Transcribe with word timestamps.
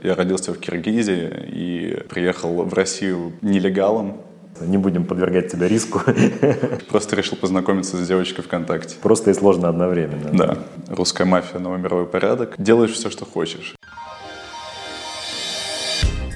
Я 0.00 0.14
родился 0.14 0.54
в 0.54 0.60
Киргизии 0.60 1.28
и 1.48 2.04
приехал 2.08 2.62
в 2.62 2.72
Россию 2.72 3.32
нелегалом. 3.42 4.20
Не 4.60 4.78
будем 4.78 5.04
подвергать 5.04 5.50
тебя 5.50 5.66
риску. 5.66 6.00
Просто 6.88 7.16
решил 7.16 7.36
познакомиться 7.36 7.96
с 7.96 8.06
девочкой 8.06 8.44
ВКонтакте. 8.44 8.94
Просто 9.02 9.32
и 9.32 9.34
сложно 9.34 9.68
одновременно. 9.68 10.30
Да. 10.32 10.58
Русская 10.86 11.24
мафия, 11.24 11.58
новый 11.58 11.80
мировой 11.80 12.06
порядок. 12.06 12.54
Делаешь 12.58 12.92
все, 12.92 13.10
что 13.10 13.24
хочешь. 13.24 13.74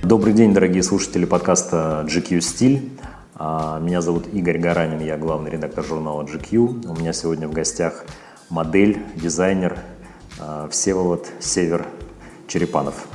Добрый 0.02 0.32
день, 0.32 0.52
дорогие 0.52 0.82
слушатели 0.82 1.24
подкаста 1.24 2.04
GQ 2.08 2.40
Стиль. 2.40 2.90
А, 3.36 3.78
меня 3.78 4.02
зовут 4.02 4.26
Игорь 4.32 4.58
Гаранин, 4.58 4.98
я 4.98 5.16
главный 5.16 5.52
редактор 5.52 5.84
журнала 5.84 6.24
GQ. 6.24 6.88
У 6.88 6.98
меня 6.98 7.12
сегодня 7.12 7.46
в 7.46 7.52
гостях 7.52 8.06
модель, 8.50 8.98
дизайнер 9.14 9.78
а, 10.40 10.68
Всеволод 10.68 11.28
Север 11.38 11.86
Черепанов. 12.48 13.06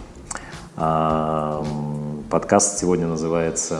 А, 0.79 1.65
подкаст 2.29 2.77
сегодня 2.77 3.07
называется 3.07 3.79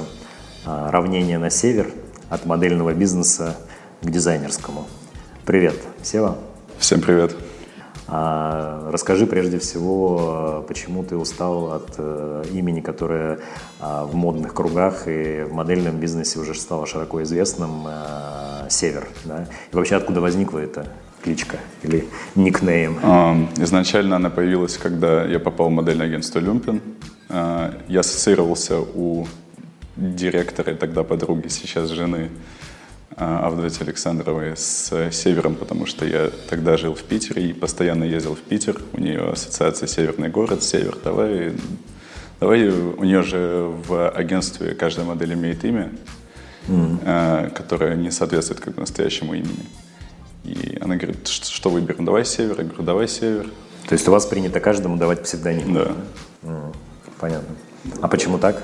а, 0.66 0.90
«Равнение 0.90 1.38
на 1.38 1.52
север. 1.52 1.91
От 2.27 2.48
модельного 2.48 2.91
бизнеса 2.91 3.55
к 4.02 4.09
дизайнерскому». 4.09 4.88
Привет, 5.45 5.76
Сева. 6.02 6.40
Всем 6.80 7.02
привет. 7.02 7.35
А, 8.07 8.90
расскажи 8.91 9.27
прежде 9.27 9.59
всего, 9.59 10.66
почему 10.68 11.04
ты 11.04 11.16
устал 11.16 11.73
от 11.73 11.94
э, 11.99 12.45
имени, 12.52 12.81
которое 12.81 13.41
в 13.79 14.16
модных 14.16 14.55
кругах 14.55 15.07
и 15.07 15.43
в 15.43 15.54
модельном 15.54 15.99
бизнесе 15.99 16.40
уже 16.40 16.55
стало 16.55 16.88
широко 16.88 17.21
известным 17.21 17.88
«Север». 18.70 19.07
Да? 19.26 19.45
И 19.71 19.76
вообще 19.76 19.98
откуда 19.98 20.20
возникла 20.20 20.59
эта 20.59 20.88
кличка 21.27 21.58
или 21.84 22.08
никнейм? 22.36 22.99
Изначально 23.58 24.16
она 24.16 24.30
появилась, 24.30 24.77
когда 24.77 25.26
я 25.26 25.40
попал 25.40 25.68
в 25.68 25.72
модельное 25.72 26.08
агентство 26.08 26.40
«Люмпин». 26.40 26.81
А, 27.30 27.73
я 27.90 27.99
ассоциировался 27.99 28.80
у 28.80 29.27
директора, 29.98 30.74
тогда 30.76 31.04
подруги, 31.04 31.49
сейчас 31.49 31.90
жены 31.90 32.29
а, 33.18 33.48
Авдотьи 33.48 33.84
Александровой 33.84 34.55
с 34.55 35.12
Севером, 35.12 35.55
потому 35.55 35.85
что 35.85 36.05
я 36.05 36.32
тогда 36.49 36.77
жил 36.77 36.93
в 36.93 37.04
Питере 37.04 37.49
и 37.49 37.54
постоянно 37.54 38.05
ездил 38.05 38.35
в 38.35 38.40
Питер. 38.40 38.79
У 38.94 39.01
нее 39.01 39.32
ассоциация 39.32 39.88
«Северный 39.88 40.29
город», 40.29 40.63
«Север», 40.63 40.98
давай... 41.04 41.54
Давай, 42.40 42.70
у 42.70 43.04
нее 43.04 43.23
же 43.23 43.73
в 43.88 44.10
агентстве 44.12 44.76
каждая 44.76 45.07
модель 45.07 45.34
имеет 45.34 45.66
имя, 45.66 45.90
mm. 46.68 47.49
которое 47.49 47.96
не 47.96 48.12
соответствует 48.12 48.62
как 48.62 48.77
настоящему 48.77 49.34
имени. 49.34 49.66
И 50.48 50.77
она 50.81 50.95
говорит, 50.95 51.27
что, 51.27 51.70
выберем, 51.70 52.05
давай 52.05 52.26
север. 52.26 52.55
Я 52.57 52.63
говорю, 52.63 52.84
давай 52.84 53.07
север. 53.07 53.51
То 53.87 53.93
есть 53.93 54.07
у 54.07 54.12
вас 54.12 54.26
принято 54.26 54.59
каждому 54.59 54.98
давать 54.98 55.23
псевдоним? 55.23 55.73
Да. 55.73 55.91
Mm, 56.43 56.76
понятно. 57.20 57.55
А 58.01 58.07
почему 58.07 58.37
так? 58.37 58.63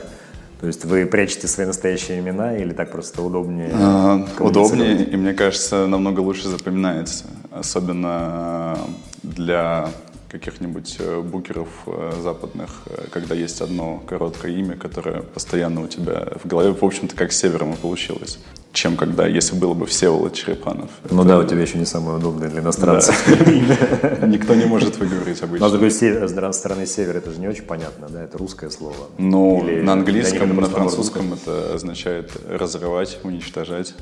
То 0.59 0.67
есть 0.67 0.85
вы 0.85 1.05
прячете 1.05 1.47
свои 1.49 1.65
настоящие 1.65 2.19
имена 2.19 2.55
или 2.55 2.71
так 2.71 2.91
просто 2.91 3.21
удобнее? 3.21 3.69
А, 3.73 4.25
удобнее, 4.39 5.03
и 5.03 5.17
мне 5.17 5.33
кажется, 5.33 5.87
намного 5.87 6.21
лучше 6.21 6.47
запоминается. 6.47 7.25
Особенно 7.51 8.77
для 9.23 9.89
каких-нибудь 10.33 10.97
э, 10.99 11.21
букеров 11.21 11.69
э, 11.85 12.11
западных, 12.21 12.81
э, 12.87 13.05
когда 13.11 13.35
есть 13.35 13.61
одно 13.61 14.03
короткое 14.07 14.51
имя, 14.53 14.75
которое 14.75 15.21
постоянно 15.21 15.81
у 15.81 15.87
тебя 15.87 16.27
в 16.43 16.47
голове, 16.47 16.73
в 16.73 16.83
общем-то, 16.83 17.15
как 17.15 17.31
с 17.31 17.37
севером 17.37 17.73
и 17.73 17.75
получилось 17.77 18.39
чем 18.73 18.97
когда, 18.97 19.27
если 19.27 19.55
было 19.55 19.75
бы 19.75 19.85
Всеволод 19.85 20.33
Черепанов. 20.33 20.89
Ну 21.11 21.21
это... 21.21 21.29
да, 21.29 21.37
у 21.37 21.43
тебя 21.43 21.61
еще 21.61 21.77
не 21.77 21.85
самое 21.85 22.17
удобное 22.17 22.49
для 22.49 22.61
иностранцев. 22.61 23.15
Никто 24.27 24.55
не 24.55 24.65
может 24.65 24.97
выговорить 24.97 25.41
обычно. 25.43 25.67
Но 25.67 25.69
с 25.69 25.71
другой 25.71 26.53
стороны, 26.53 26.87
север, 26.87 27.17
это 27.17 27.31
же 27.31 27.39
не 27.39 27.47
очень 27.47 27.63
понятно, 27.63 28.09
да, 28.09 28.23
это 28.23 28.37
русское 28.39 28.71
слово. 28.71 28.95
Ну, 29.19 29.63
на 29.63 29.93
английском, 29.93 30.55
на 30.55 30.67
французском 30.67 31.33
это 31.33 31.75
означает 31.75 32.31
разрывать, 32.49 33.19
уничтожать. 33.23 33.93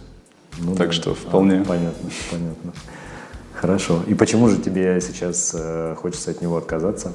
Ну, 0.57 0.75
так 0.75 0.93
что 0.93 1.15
вполне. 1.15 1.61
А, 1.61 1.65
понятно, 1.65 2.09
понятно. 2.31 2.73
Хорошо. 3.61 4.01
И 4.07 4.15
почему 4.15 4.49
же 4.49 4.57
тебе 4.57 4.99
сейчас 5.01 5.51
э, 5.53 5.95
хочется 5.95 6.31
от 6.31 6.41
него 6.41 6.57
отказаться? 6.57 7.13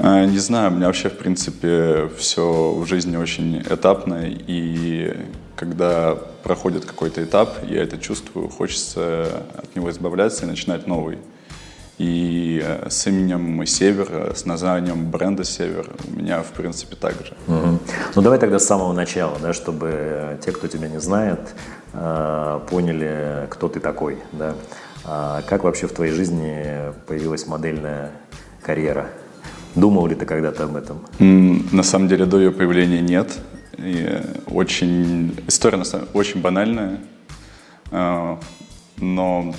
А, 0.00 0.24
не 0.24 0.38
знаю, 0.38 0.72
у 0.72 0.74
меня 0.74 0.86
вообще, 0.86 1.10
в 1.10 1.18
принципе, 1.18 2.08
все 2.16 2.72
в 2.72 2.86
жизни 2.86 3.18
очень 3.18 3.60
этапно, 3.60 4.22
и 4.24 5.14
когда 5.54 6.16
проходит 6.42 6.86
какой-то 6.86 7.22
этап, 7.22 7.58
я 7.68 7.82
это 7.82 7.98
чувствую, 7.98 8.48
хочется 8.48 9.44
от 9.54 9.76
него 9.76 9.90
избавляться 9.90 10.46
и 10.46 10.48
начинать 10.48 10.86
новый. 10.86 11.18
И 11.98 12.62
э, 12.64 12.88
с 12.88 13.06
именем 13.06 13.66
Север, 13.66 14.08
э, 14.10 14.32
с 14.34 14.46
названием 14.46 15.10
бренда 15.10 15.44
Север 15.44 15.90
у 16.08 16.16
меня, 16.16 16.42
в 16.42 16.52
принципе, 16.52 16.96
так 16.96 17.12
же. 17.26 17.36
Угу. 17.46 17.78
Ну, 18.14 18.22
давай 18.22 18.38
тогда 18.38 18.58
с 18.58 18.64
самого 18.64 18.94
начала, 18.94 19.36
да, 19.42 19.52
чтобы 19.52 20.38
те, 20.42 20.50
кто 20.50 20.66
тебя 20.66 20.88
не 20.88 20.98
знает, 20.98 21.40
поняли, 21.92 23.46
кто 23.50 23.68
ты 23.68 23.80
такой. 23.80 24.16
Да? 24.32 24.54
А 25.04 25.42
как 25.42 25.64
вообще 25.64 25.86
в 25.86 25.92
твоей 25.92 26.12
жизни 26.12 26.92
появилась 27.06 27.46
модельная 27.46 28.12
карьера? 28.62 29.10
Думал 29.74 30.06
ли 30.06 30.14
ты 30.14 30.26
когда-то 30.26 30.64
об 30.64 30.76
этом? 30.76 31.02
На 31.18 31.82
самом 31.82 32.08
деле 32.08 32.26
до 32.26 32.38
ее 32.38 32.52
появления 32.52 33.00
нет. 33.00 33.38
И 33.78 34.20
очень 34.46 35.34
история 35.48 35.78
на 35.78 35.84
самом 35.84 36.06
очень 36.12 36.40
банальная, 36.40 37.00
а, 37.90 38.38
но 38.98 39.54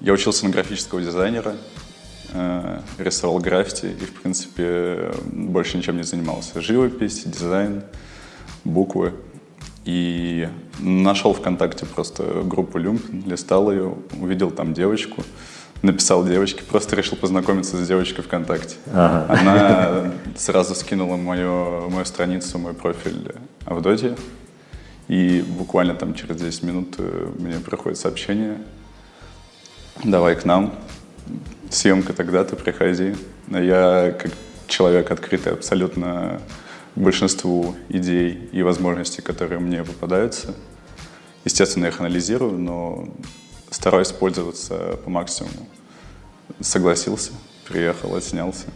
я 0.00 0.12
учился 0.12 0.44
на 0.44 0.50
графического 0.50 1.00
дизайнера, 1.00 1.54
а, 2.34 2.82
рисовал 2.98 3.38
граффити 3.38 3.86
и 3.86 4.04
в 4.04 4.20
принципе 4.20 5.12
больше 5.32 5.78
ничем 5.78 5.96
не 5.96 6.02
занимался. 6.02 6.60
Живопись, 6.60 7.22
дизайн, 7.24 7.84
буквы. 8.64 9.14
И 9.88 10.46
нашел 10.80 11.32
ВКонтакте 11.32 11.86
просто 11.86 12.42
группу 12.44 12.76
Люмп, 12.76 13.00
листал 13.24 13.72
ее, 13.72 13.94
увидел 14.20 14.50
там 14.50 14.74
девочку, 14.74 15.24
написал 15.80 16.26
девочке, 16.26 16.62
просто 16.62 16.94
решил 16.94 17.16
познакомиться 17.16 17.82
с 17.82 17.88
девочкой 17.88 18.22
ВКонтакте. 18.22 18.76
Ага. 18.92 19.40
Она 19.40 20.12
сразу 20.36 20.74
скинула 20.74 21.16
мою, 21.16 21.88
мою 21.88 22.04
страницу, 22.04 22.58
мой 22.58 22.74
профиль 22.74 23.34
Авдотья. 23.64 24.14
И 25.08 25.42
буквально 25.58 25.94
там 25.94 26.12
через 26.12 26.36
10 26.36 26.64
минут 26.64 26.96
э, 26.98 27.30
мне 27.38 27.54
приходит 27.54 27.96
сообщение, 27.96 28.58
давай 30.04 30.36
к 30.36 30.44
нам, 30.44 30.74
съемка 31.70 32.12
тогда-то, 32.12 32.56
приходи. 32.56 33.14
Я 33.48 34.14
как 34.18 34.32
человек 34.66 35.10
открытый 35.10 35.54
абсолютно 35.54 36.42
большинству 36.98 37.74
идей 37.88 38.48
и 38.52 38.62
возможностей, 38.62 39.22
которые 39.22 39.60
мне 39.60 39.84
попадаются. 39.84 40.54
Естественно, 41.44 41.84
я 41.84 41.90
их 41.90 42.00
анализирую, 42.00 42.58
но 42.58 43.08
стараюсь 43.70 44.12
пользоваться 44.12 44.98
по 45.04 45.10
максимуму. 45.10 45.68
Согласился, 46.60 47.32
приехал, 47.68 48.14
отснялся. 48.14 48.66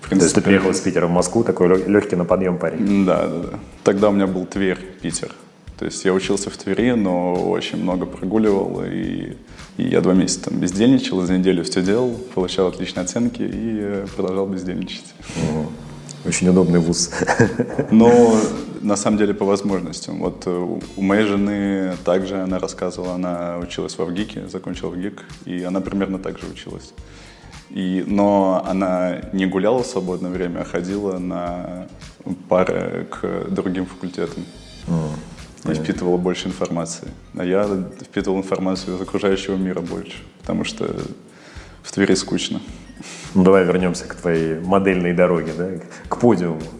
принципе, 0.00 0.18
То 0.18 0.24
есть 0.24 0.34
ты 0.34 0.40
приехал 0.42 0.70
из 0.70 0.80
Питера 0.80 1.06
в 1.06 1.10
Москву, 1.10 1.44
такой 1.44 1.68
легкий 1.88 2.16
на 2.16 2.24
подъем 2.24 2.58
парень? 2.58 3.04
Да, 3.04 3.26
да, 3.26 3.38
да. 3.38 3.58
Тогда 3.82 4.08
у 4.10 4.12
меня 4.12 4.26
был 4.26 4.46
Тверь, 4.46 4.78
Питер. 5.00 5.34
То 5.78 5.86
есть 5.86 6.04
я 6.04 6.12
учился 6.12 6.50
в 6.50 6.56
Твери, 6.56 6.92
но 6.92 7.50
очень 7.50 7.82
много 7.82 8.06
прогуливал, 8.06 8.84
и, 8.84 9.36
и 9.76 9.82
я 9.82 10.00
два 10.00 10.14
месяца 10.14 10.50
там 10.50 10.58
бездельничал, 10.60 11.20
за 11.22 11.36
неделю 11.36 11.64
все 11.64 11.82
делал, 11.82 12.16
получал 12.34 12.68
отличные 12.68 13.02
оценки 13.04 13.42
и 13.42 13.78
э, 13.80 14.06
продолжал 14.14 14.46
бездельничать. 14.46 15.14
Угу. 15.36 15.72
Очень 16.24 16.48
удобный 16.48 16.80
вуз. 16.80 17.10
Но 17.90 18.40
на 18.80 18.96
самом 18.96 19.18
деле 19.18 19.34
по 19.34 19.44
возможностям. 19.44 20.20
Вот 20.20 20.42
э, 20.46 20.78
у 20.96 21.02
моей 21.02 21.26
жены 21.26 21.96
также 22.04 22.36
она 22.36 22.58
рассказывала, 22.58 23.14
она 23.14 23.58
училась 23.58 23.98
в 23.98 24.04
ВГИКе, 24.04 24.48
закончила 24.48 24.90
ВГИК, 24.90 25.24
и 25.46 25.62
она 25.62 25.80
примерно 25.80 26.18
так 26.18 26.38
же 26.38 26.46
училась. 26.46 26.92
И, 27.70 28.04
но 28.06 28.64
она 28.66 29.20
не 29.32 29.46
гуляла 29.46 29.82
в 29.82 29.86
свободное 29.86 30.30
время, 30.30 30.60
а 30.60 30.64
ходила 30.64 31.18
на 31.18 31.88
пары 32.48 33.06
к 33.10 33.50
другим 33.50 33.86
факультетам. 33.86 34.44
Mm, 34.86 35.72
и 35.72 35.74
впитывала 35.74 36.18
больше 36.18 36.48
информации. 36.48 37.08
А 37.34 37.44
я 37.44 37.64
впитывал 38.02 38.38
информацию 38.38 38.96
из 38.96 39.00
окружающего 39.00 39.56
мира 39.56 39.80
больше, 39.80 40.18
потому 40.40 40.64
что 40.64 40.94
в 41.82 41.90
Твери 41.90 42.14
скучно. 42.14 42.60
Ну, 43.34 43.42
давай 43.42 43.64
вернемся 43.64 44.04
к 44.04 44.14
твоей 44.14 44.60
модельной 44.60 45.12
дороге, 45.12 45.52
да, 45.56 45.70
к 46.08 46.18
подиуму. 46.18 46.60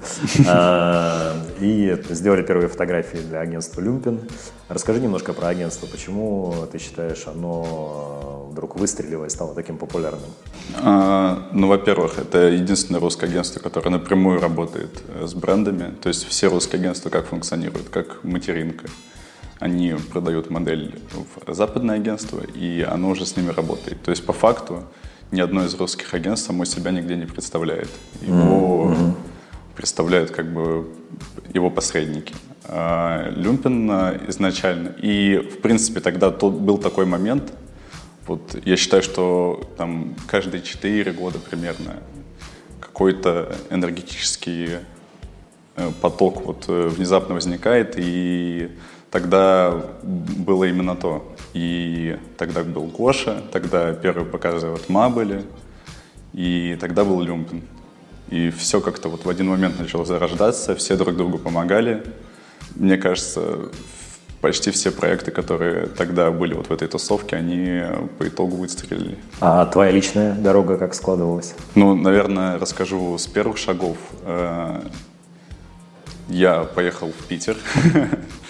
А, 0.47 1.35
и 1.61 1.97
сделали 2.11 2.43
первые 2.43 2.69
фотографии 2.69 3.19
для 3.19 3.41
агентства 3.41 3.81
«Люмпин». 3.81 4.21
Расскажи 4.69 5.01
немножко 5.01 5.33
про 5.33 5.49
агентство. 5.49 5.87
Почему, 5.87 6.55
ты 6.71 6.79
считаешь, 6.79 7.27
оно 7.27 8.49
вдруг 8.51 8.77
выстрелило 8.77 9.25
и 9.25 9.31
стало 9.31 9.55
таким 9.55 9.79
популярным? 9.79 10.31
А, 10.77 11.49
ну, 11.53 11.69
во-первых, 11.69 12.19
это 12.19 12.49
единственное 12.49 13.01
русское 13.01 13.27
агентство, 13.27 13.61
которое 13.61 13.91
напрямую 13.91 14.41
работает 14.41 15.03
э, 15.09 15.27
с 15.27 15.35
брендами. 15.35 15.95
То 16.01 16.09
есть 16.09 16.27
все 16.29 16.49
русские 16.49 16.81
агентства 16.81 17.11
как 17.11 17.27
функционируют? 17.27 17.89
Как 17.89 18.23
материнка. 18.23 18.87
Они 19.59 19.95
продают 20.13 20.51
модель 20.51 21.01
в 21.47 21.53
западное 21.55 21.97
агентство, 21.97 22.41
и 22.41 22.83
оно 22.83 23.11
уже 23.11 23.25
с 23.27 23.37
ними 23.37 23.51
работает. 23.51 24.03
То 24.03 24.11
есть 24.11 24.25
по 24.25 24.33
факту 24.33 24.85
ни 25.33 25.41
одно 25.41 25.65
из 25.65 25.75
русских 25.75 26.15
агентств 26.15 26.47
само 26.47 26.65
себя 26.65 26.91
нигде 26.91 27.17
не 27.17 27.27
представляет. 27.27 27.91
Его 28.23 28.93
mm-hmm. 28.93 29.15
представляют 29.77 30.31
как 30.31 30.53
бы 30.53 30.89
его 31.53 31.71
посредники. 31.71 32.35
А 32.65 33.31
Люмпин 33.37 33.91
изначально. 34.29 34.95
И, 35.01 35.37
в 35.37 35.61
принципе, 35.61 36.01
тогда 36.01 36.31
тот, 36.31 36.55
был 36.55 36.79
такой 36.79 37.05
момент, 37.05 37.53
вот 38.27 38.57
я 38.65 38.77
считаю, 38.77 39.03
что 39.03 39.69
там 39.77 40.15
каждые 40.27 40.63
4 40.63 41.13
года 41.13 41.39
примерно 41.39 41.97
какой-то 42.81 43.55
энергетический 43.71 44.79
э, 45.77 45.91
поток 46.01 46.47
вот 46.47 46.65
э, 46.69 46.89
внезапно 46.89 47.35
возникает, 47.35 47.95
и 47.97 48.71
тогда 49.11 49.85
было 50.03 50.65
именно 50.65 50.97
то. 50.97 51.34
И 51.55 52.19
тогда 52.37 52.65
был 52.65 52.85
Гоша, 52.87 53.43
тогда 53.53 53.93
первые 53.95 54.27
показы 54.27 54.69
вот 54.69 54.89
ма 54.89 55.09
были, 55.09 55.45
и 56.33 56.77
тогда 56.81 57.05
был 57.05 57.21
Люмпин. 57.21 57.63
И 58.29 58.51
все 58.51 58.81
как-то 58.81 59.09
вот 59.09 59.25
в 59.25 59.29
один 59.29 59.49
момент 59.49 59.79
начало 59.79 60.05
зарождаться, 60.05 60.75
все 60.75 60.97
друг 60.97 61.17
другу 61.17 61.39
помогали. 61.39 62.03
Мне 62.75 62.97
кажется, 62.97 63.71
почти 64.41 64.73
все 64.73 64.91
проекты, 64.91 65.31
которые 65.31 65.87
тогда 65.87 66.33
были 66.33 66.55
вот 66.55 66.67
в 66.67 66.73
этой 66.73 66.89
тусовке, 66.89 67.37
они 67.37 67.83
по 68.19 68.27
итогу 68.27 68.57
выстрелили. 68.57 69.17
А 69.41 69.65
твоя 69.67 69.93
личная 69.93 70.35
дорога 70.35 70.77
как 70.77 70.95
складывалась? 70.95 71.55
Ну, 71.77 71.95
наверное, 71.95 72.59
расскажу 72.59 73.17
с 73.17 73.27
первых 73.29 73.59
шагов. 73.59 73.97
Э, 74.23 74.83
я 76.29 76.65
поехал 76.65 77.13
в 77.13 77.27
Питер. 77.27 77.57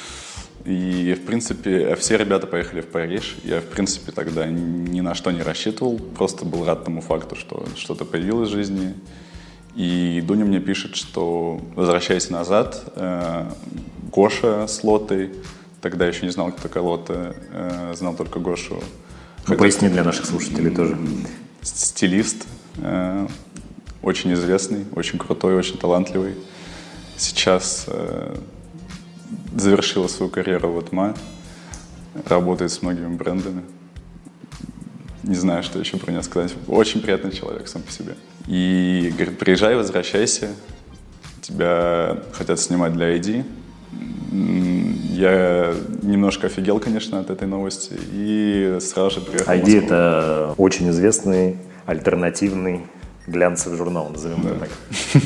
И, 0.64 1.14
в 1.14 1.26
принципе, 1.26 1.94
все 1.96 2.16
ребята 2.16 2.46
поехали 2.46 2.80
в 2.80 2.86
Париж. 2.86 3.36
Я, 3.44 3.60
в 3.60 3.64
принципе, 3.64 4.12
тогда 4.12 4.46
ни 4.46 5.00
на 5.00 5.14
что 5.14 5.30
не 5.30 5.42
рассчитывал. 5.42 5.98
Просто 5.98 6.46
был 6.46 6.64
рад 6.64 6.84
тому 6.84 7.02
факту, 7.02 7.36
что 7.36 7.66
что-то 7.76 8.06
появилось 8.06 8.48
в 8.48 8.52
жизни. 8.52 8.94
И 9.74 10.22
Дуня 10.24 10.46
мне 10.46 10.60
пишет, 10.60 10.96
что 10.96 11.60
возвращайся 11.74 12.32
назад. 12.32 12.82
Э, 12.96 13.50
Гоша 14.10 14.66
с 14.66 14.82
Лотой. 14.82 15.32
Тогда 15.82 16.06
еще 16.06 16.24
не 16.24 16.32
знал, 16.32 16.50
кто 16.50 16.62
такая 16.62 16.82
Лота. 16.82 17.36
Э, 17.52 17.92
знал 17.94 18.14
только 18.14 18.38
Гошу. 18.38 18.82
Ну, 19.46 19.56
поясни 19.56 19.90
для 19.90 20.02
наших 20.02 20.24
слушателей 20.24 20.74
тоже. 20.74 20.96
Стилист. 21.60 22.46
Э, 22.78 23.26
очень 24.00 24.32
известный, 24.32 24.86
очень 24.94 25.18
крутой, 25.18 25.56
очень 25.56 25.76
талантливый. 25.76 26.36
Сейчас 27.16 27.86
завершила 29.56 30.08
свою 30.08 30.30
карьеру 30.30 30.72
в 30.72 30.78
Атма. 30.78 31.14
Работает 32.26 32.70
с 32.70 32.82
многими 32.82 33.14
брендами. 33.14 33.62
Не 35.22 35.34
знаю, 35.34 35.62
что 35.62 35.78
еще 35.78 35.96
про 35.96 36.12
нее 36.12 36.22
сказать. 36.22 36.54
Очень 36.68 37.00
приятный 37.00 37.32
человек 37.32 37.66
сам 37.66 37.82
по 37.82 37.90
себе. 37.90 38.14
И 38.46 39.10
говорит, 39.14 39.38
приезжай, 39.38 39.74
возвращайся. 39.74 40.50
Тебя 41.40 42.18
хотят 42.32 42.60
снимать 42.60 42.92
для 42.92 43.16
ID. 43.16 43.44
Я 44.32 45.74
немножко 46.02 46.48
офигел, 46.48 46.78
конечно, 46.78 47.20
от 47.20 47.30
этой 47.30 47.48
новости. 47.48 47.94
И 48.12 48.78
сразу 48.80 49.18
же 49.18 49.20
приехал 49.20 49.52
ID— 49.52 49.84
это 49.84 50.54
очень 50.58 50.90
известный 50.90 51.56
альтернативный 51.86 52.82
глянцевый 53.26 53.78
журнал, 53.78 54.10
назовем 54.10 54.42
да. 54.42 54.54
так. 54.60 54.70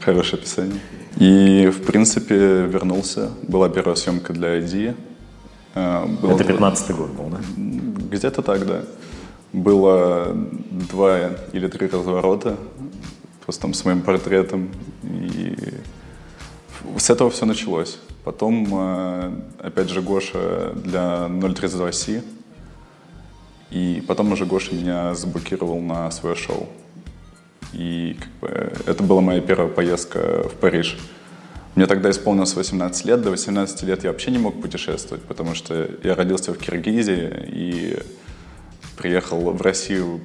Хорошее 0.00 0.40
описание. 0.40 0.80
И, 1.16 1.68
в 1.68 1.82
принципе, 1.84 2.66
вернулся. 2.66 3.30
Была 3.42 3.68
первая 3.68 3.96
съемка 3.96 4.32
для 4.32 4.58
ID. 4.58 4.94
Э, 5.74 6.06
было 6.06 6.34
Это 6.34 6.44
15 6.44 6.96
год 6.96 7.10
был, 7.10 7.24
да? 7.30 7.40
Где-то 8.10 8.42
так, 8.42 8.66
да. 8.66 8.82
Было 9.52 10.36
два 10.92 11.30
или 11.52 11.66
три 11.66 11.88
разворота, 11.88 12.56
просто 13.44 13.62
там 13.62 13.74
с 13.74 13.84
моим 13.84 14.02
портретом. 14.02 14.70
И 15.02 15.56
с 16.96 17.10
этого 17.10 17.30
все 17.30 17.46
началось. 17.46 17.98
Потом, 18.24 18.68
э, 18.70 19.32
опять 19.58 19.90
же, 19.90 20.02
Гоша 20.02 20.72
для 20.74 21.26
032C. 21.28 22.22
И 23.70 24.02
потом 24.06 24.32
уже 24.32 24.46
Гоша 24.46 24.74
меня 24.74 25.14
заблокировал 25.14 25.80
на 25.80 26.10
свое 26.10 26.36
шоу. 26.36 26.68
И 27.72 28.16
как 28.18 28.30
бы, 28.40 28.72
это 28.86 29.02
была 29.02 29.20
моя 29.20 29.40
первая 29.40 29.68
поездка 29.68 30.48
в 30.48 30.54
Париж. 30.54 30.98
Мне 31.76 31.86
тогда 31.86 32.10
исполнилось 32.10 32.54
18 32.54 33.04
лет. 33.04 33.22
До 33.22 33.30
18 33.30 33.82
лет 33.84 34.04
я 34.04 34.10
вообще 34.10 34.30
не 34.30 34.38
мог 34.38 34.60
путешествовать, 34.60 35.22
потому 35.22 35.54
что 35.54 35.88
я 36.02 36.14
родился 36.14 36.52
в 36.52 36.58
Киргизии 36.58 37.30
и 37.46 37.98
приехал 38.96 39.52
в 39.52 39.62
Россию 39.62 40.20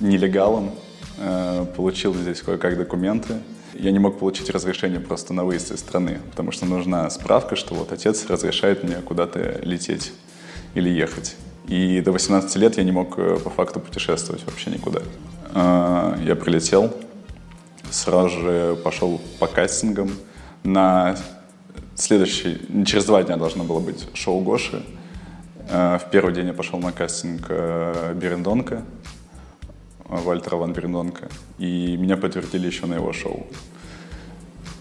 нелегалом, 0.00 0.70
э, 1.18 1.66
получил 1.76 2.14
здесь 2.14 2.42
кое-как 2.42 2.76
документы. 2.76 3.38
Я 3.74 3.90
не 3.90 3.98
мог 3.98 4.18
получить 4.18 4.50
разрешение 4.50 5.00
просто 5.00 5.32
на 5.32 5.44
выезд 5.44 5.72
из 5.72 5.80
страны, 5.80 6.20
потому 6.30 6.52
что 6.52 6.66
нужна 6.66 7.08
справка, 7.10 7.56
что 7.56 7.74
вот 7.74 7.90
отец 7.90 8.26
разрешает 8.26 8.84
мне 8.84 8.96
куда-то 8.96 9.58
лететь 9.62 10.12
или 10.74 10.90
ехать. 10.90 11.36
И 11.68 12.00
до 12.02 12.12
18 12.12 12.54
лет 12.56 12.76
я 12.76 12.84
не 12.84 12.92
мог 12.92 13.18
э, 13.18 13.38
по 13.42 13.50
факту 13.50 13.80
путешествовать 13.80 14.44
вообще 14.44 14.70
никуда. 14.70 15.00
Э, 15.54 16.16
я 16.24 16.34
прилетел, 16.34 16.94
сразу 17.90 18.28
же 18.40 18.76
пошел 18.82 19.20
по 19.38 19.46
кастингам. 19.46 20.10
На 20.64 21.16
следующий, 21.94 22.60
через 22.86 23.04
два 23.04 23.22
дня 23.22 23.36
должно 23.36 23.64
было 23.64 23.80
быть 23.80 24.08
шоу 24.14 24.40
Гоши. 24.40 24.82
Э, 25.68 25.98
в 25.98 26.10
первый 26.10 26.34
день 26.34 26.46
я 26.46 26.52
пошел 26.52 26.78
на 26.78 26.92
кастинг 26.92 27.46
э, 27.48 28.14
Берендонка, 28.14 28.82
Вальтера 30.06 30.56
Ван 30.56 30.72
Берендонка, 30.72 31.28
и 31.58 31.96
меня 31.96 32.16
подтвердили 32.16 32.66
еще 32.66 32.86
на 32.86 32.94
его 32.94 33.12
шоу. 33.12 33.46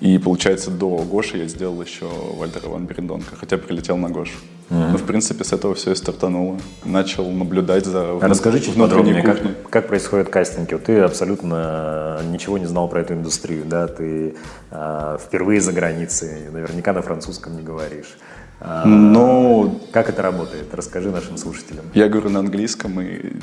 И 0.02 0.18
получается, 0.18 0.72
до 0.72 0.98
Гоши 0.98 1.38
я 1.38 1.48
сделал 1.48 1.80
еще 1.82 2.10
Вальтера 2.36 2.70
Ван 2.70 2.88
Берендонка, 2.88 3.36
хотя 3.36 3.58
прилетел 3.58 3.98
на 3.98 4.10
Гошу. 4.10 4.34
Mm-hmm. 4.72 4.92
Ну, 4.92 4.98
в 4.98 5.04
принципе, 5.04 5.44
с 5.44 5.54
этого 5.54 5.76
все 5.76 5.92
и 5.92 5.96
стартануло. 5.96 6.58
Начал 6.84 7.30
наблюдать 7.30 7.86
за 7.86 8.14
а 8.14 8.20
Расскажи 8.22 8.62
чуть 8.62 8.76
подробнее, 8.76 9.22
как, 9.22 9.70
как 9.70 9.88
происходят 9.88 10.30
кастинги. 10.30 10.74
Вот 10.74 10.86
ты 10.86 11.00
абсолютно 11.00 12.20
ничего 12.32 12.58
не 12.58 12.66
знал 12.66 12.88
про 12.88 13.02
эту 13.02 13.14
индустрию, 13.14 13.64
да? 13.66 13.88
Ты 13.88 14.34
э, 14.72 15.18
впервые 15.24 15.62
за 15.62 15.72
границей, 15.72 16.50
наверняка 16.52 16.94
на 16.94 17.04
французском 17.04 17.56
не 17.56 17.62
говоришь. 17.62 18.18
А, 18.60 18.86
Но... 18.86 19.80
Как 19.92 20.10
это 20.10 20.22
работает? 20.22 20.74
Расскажи 20.74 21.12
нашим 21.12 21.38
слушателям. 21.38 21.86
Я 21.94 22.08
говорю 22.10 22.30
на 22.30 22.40
английском, 22.40 23.02
и 23.02 23.34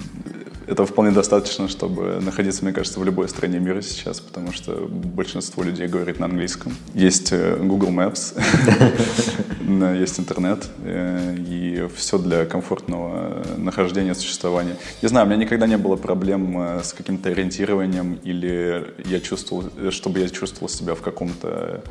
этого 0.69 0.87
вполне 0.87 1.13
достаточно, 1.13 1.67
чтобы 1.69 2.21
находиться, 2.21 2.63
мне 2.65 2.73
кажется, 2.73 3.01
в 3.01 3.05
любой 3.05 3.29
стране 3.29 3.59
мира 3.59 3.81
сейчас, 3.81 4.21
потому 4.21 4.53
что 4.53 4.87
большинство 4.89 5.63
людей 5.63 5.89
говорит 5.89 6.21
на 6.21 6.27
английском. 6.27 6.75
Есть 6.95 7.33
э, 7.33 7.57
Google 7.57 7.89
Maps, 7.89 8.39
есть 9.99 10.21
интернет, 10.21 10.69
э, 10.85 11.37
и 11.39 11.89
все 11.97 12.19
для 12.19 12.45
комфортного 12.45 13.43
нахождения, 13.57 14.15
существования. 14.15 14.77
Не 15.03 15.09
знаю, 15.09 15.27
у 15.27 15.31
меня 15.31 15.41
никогда 15.41 15.67
не 15.67 15.79
было 15.79 15.97
проблем 15.97 16.61
э, 16.61 16.83
с 16.83 16.93
каким-то 16.93 17.31
ориентированием, 17.31 18.19
или 18.23 18.95
я 19.07 19.21
чувствовал, 19.21 19.65
чтобы 19.91 20.21
я 20.21 20.29
чувствовал 20.29 20.69
себя 20.69 20.95
в 20.95 21.01
каком-то 21.01 21.83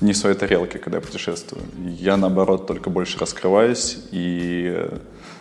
не 0.00 0.12
в 0.12 0.16
своей 0.16 0.36
тарелке, 0.36 0.78
когда 0.78 0.98
я 0.98 1.02
путешествую. 1.02 1.62
Я, 1.98 2.16
наоборот, 2.16 2.66
только 2.66 2.90
больше 2.90 3.18
раскрываюсь 3.18 3.98
и 4.10 4.88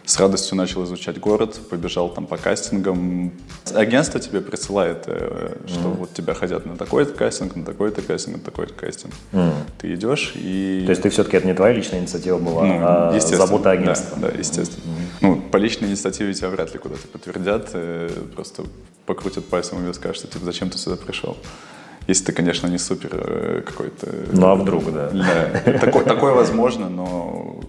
с 0.08 0.18
радостью 0.18 0.56
начал 0.56 0.86
изучать 0.86 1.20
город, 1.20 1.60
побежал 1.70 2.08
там 2.08 2.28
по 2.28 2.38
кастингам. 2.38 3.34
Агентство 3.74 4.22
тебе 4.22 4.40
присылает, 4.40 5.04
э, 5.08 5.58
что 5.68 5.80
mm-hmm. 5.80 5.98
вот 5.98 6.14
тебя 6.14 6.34
хотят 6.34 6.66
на 6.66 6.78
такой-то 6.78 7.12
кастинг, 7.12 7.58
на 7.58 7.66
такой-то 7.66 8.02
кастинг, 8.02 8.38
на 8.38 8.42
такой-то 8.42 8.74
кастинг. 8.74 9.14
Mm-hmm. 9.34 9.54
Ты 9.80 9.94
идешь 9.96 10.32
и... 10.36 10.84
То 10.86 10.92
есть 10.92 11.02
ты 11.02 11.10
все-таки 11.10 11.36
это 11.36 11.46
не 11.46 11.54
твоя 11.54 11.74
личная 11.74 12.00
инициатива 12.00 12.38
была, 12.38 12.66
ну, 12.66 12.80
а 12.82 13.20
забота 13.20 13.72
агентства? 13.72 14.18
Да, 14.18 14.30
да 14.30 14.38
естественно. 14.38 14.86
Mm-hmm. 14.86 15.18
Ну, 15.20 15.42
по 15.42 15.58
личной 15.58 15.90
инициативе 15.90 16.34
тебя 16.34 16.48
вряд 16.50 16.72
ли 16.72 16.80
куда-то 16.80 17.06
подтвердят, 17.10 17.72
э, 17.74 18.10
просто 18.34 18.64
покрутят 19.06 19.44
пальцем 19.44 19.90
и 19.90 19.94
скажут, 19.94 20.32
типа, 20.32 20.46
зачем 20.46 20.70
ты 20.70 20.78
сюда 20.78 20.96
пришел. 20.96 21.36
Если 22.08 22.24
ты, 22.24 22.32
конечно, 22.32 22.68
не 22.68 22.78
супер 22.78 23.10
э, 23.12 23.62
какой-то... 23.66 24.08
Ну, 24.32 24.48
а 24.48 24.56
вдруг, 24.56 24.86
да. 24.94 25.10
да. 25.10 25.80
Такое, 25.80 26.06
такое 26.06 26.34
возможно, 26.34 26.88
но 26.88 27.60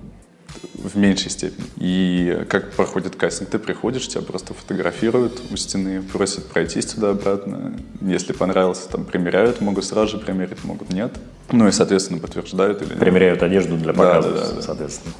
в 0.74 0.96
меньшей 0.96 1.30
степени. 1.30 1.66
И 1.76 2.44
как 2.48 2.72
проходит 2.72 3.16
кастинг? 3.16 3.50
Ты 3.50 3.58
приходишь, 3.58 4.08
тебя 4.08 4.22
просто 4.22 4.54
фотографируют 4.54 5.42
у 5.50 5.56
стены, 5.56 6.02
просят 6.02 6.46
пройтись 6.46 6.86
туда-обратно. 6.86 7.74
Если 8.00 8.32
понравился, 8.32 8.88
там 8.88 9.04
примеряют, 9.04 9.60
могут 9.60 9.84
сразу 9.84 10.18
же 10.18 10.24
примерить, 10.24 10.64
могут 10.64 10.90
нет. 10.90 11.12
Ну 11.50 11.66
и, 11.66 11.72
соответственно, 11.72 12.20
подтверждают 12.20 12.82
или 12.82 12.90
нет. 12.90 12.98
Примеряют 12.98 13.42
одежду 13.42 13.76
для 13.76 13.92
показа, 13.92 14.30
да, 14.30 14.46
да, 14.46 14.52
да, 14.52 14.62
соответственно. 14.62 15.14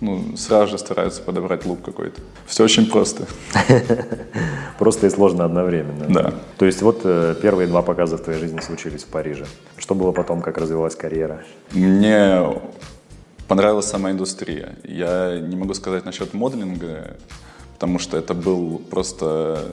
Ну, 0.00 0.36
сразу 0.36 0.72
же 0.72 0.78
стараются 0.78 1.22
подобрать 1.22 1.66
лук 1.66 1.82
какой-то. 1.84 2.20
Все 2.46 2.64
очень 2.64 2.86
просто. 2.86 3.26
Просто 4.78 5.08
и 5.08 5.10
сложно 5.10 5.44
одновременно. 5.44 6.06
Да. 6.08 6.34
То 6.56 6.66
есть 6.66 6.82
вот 6.82 7.00
э, 7.02 7.34
первые 7.42 7.66
два 7.66 7.82
показа 7.82 8.16
в 8.16 8.22
твоей 8.22 8.38
жизни 8.38 8.60
случились 8.60 9.02
в 9.02 9.08
Париже. 9.08 9.44
Что 9.76 9.96
было 9.96 10.12
потом, 10.12 10.40
как 10.40 10.56
развивалась 10.56 10.94
карьера? 10.94 11.42
Мне 11.72 12.44
понравилась 13.48 13.86
сама 13.86 14.12
индустрия. 14.12 14.76
Я 14.84 15.40
не 15.40 15.56
могу 15.56 15.74
сказать 15.74 16.04
насчет 16.04 16.34
моделинга, 16.34 17.16
потому 17.74 17.98
что 17.98 18.16
это 18.16 18.34
был 18.34 18.78
просто 18.78 19.64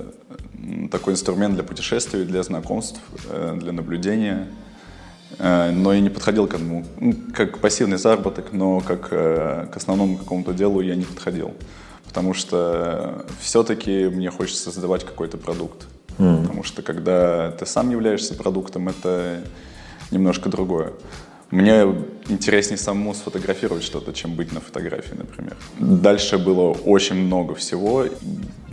такой 0.90 1.14
инструмент 1.14 1.56
для 1.56 1.64
путешествий, 1.64 2.24
для 2.24 2.42
знакомств, 2.42 3.00
э, 3.30 3.58
для 3.60 3.72
наблюдения, 3.74 4.48
э, 5.38 5.72
но 5.72 5.94
и 5.94 6.00
не 6.00 6.10
подходил 6.10 6.48
к 6.48 6.56
этому, 6.56 6.86
ну, 7.00 7.14
как 7.34 7.60
пассивный 7.60 7.98
заработок, 7.98 8.54
но 8.54 8.80
как 8.80 9.10
э, 9.12 9.68
к 9.72 9.78
основному 9.78 10.18
какому-то 10.18 10.54
делу 10.54 10.82
я 10.82 10.96
не 10.96 11.04
подходил, 11.04 11.54
потому 12.06 12.34
что 12.34 13.26
все-таки 13.42 14.06
мне 14.08 14.32
хочется 14.32 14.72
создавать 14.72 15.04
какой-то 15.04 15.38
продукт, 15.38 15.88
mm. 16.18 16.42
потому 16.42 16.64
что 16.64 16.82
когда 16.82 17.52
ты 17.52 17.66
сам 17.66 17.92
являешься 17.92 18.34
продуктом, 18.36 18.88
это 18.88 19.42
немножко 20.12 20.50
другое. 20.50 20.94
Мне 21.52 21.86
интереснее 22.30 22.78
самому 22.78 23.14
сфотографировать 23.14 23.84
что-то, 23.84 24.14
чем 24.14 24.36
быть 24.36 24.52
на 24.52 24.60
фотографии, 24.60 25.16
например. 25.16 25.56
Дальше 25.80 26.38
было 26.38 26.72
очень 26.72 27.16
много 27.16 27.56
всего. 27.56 28.06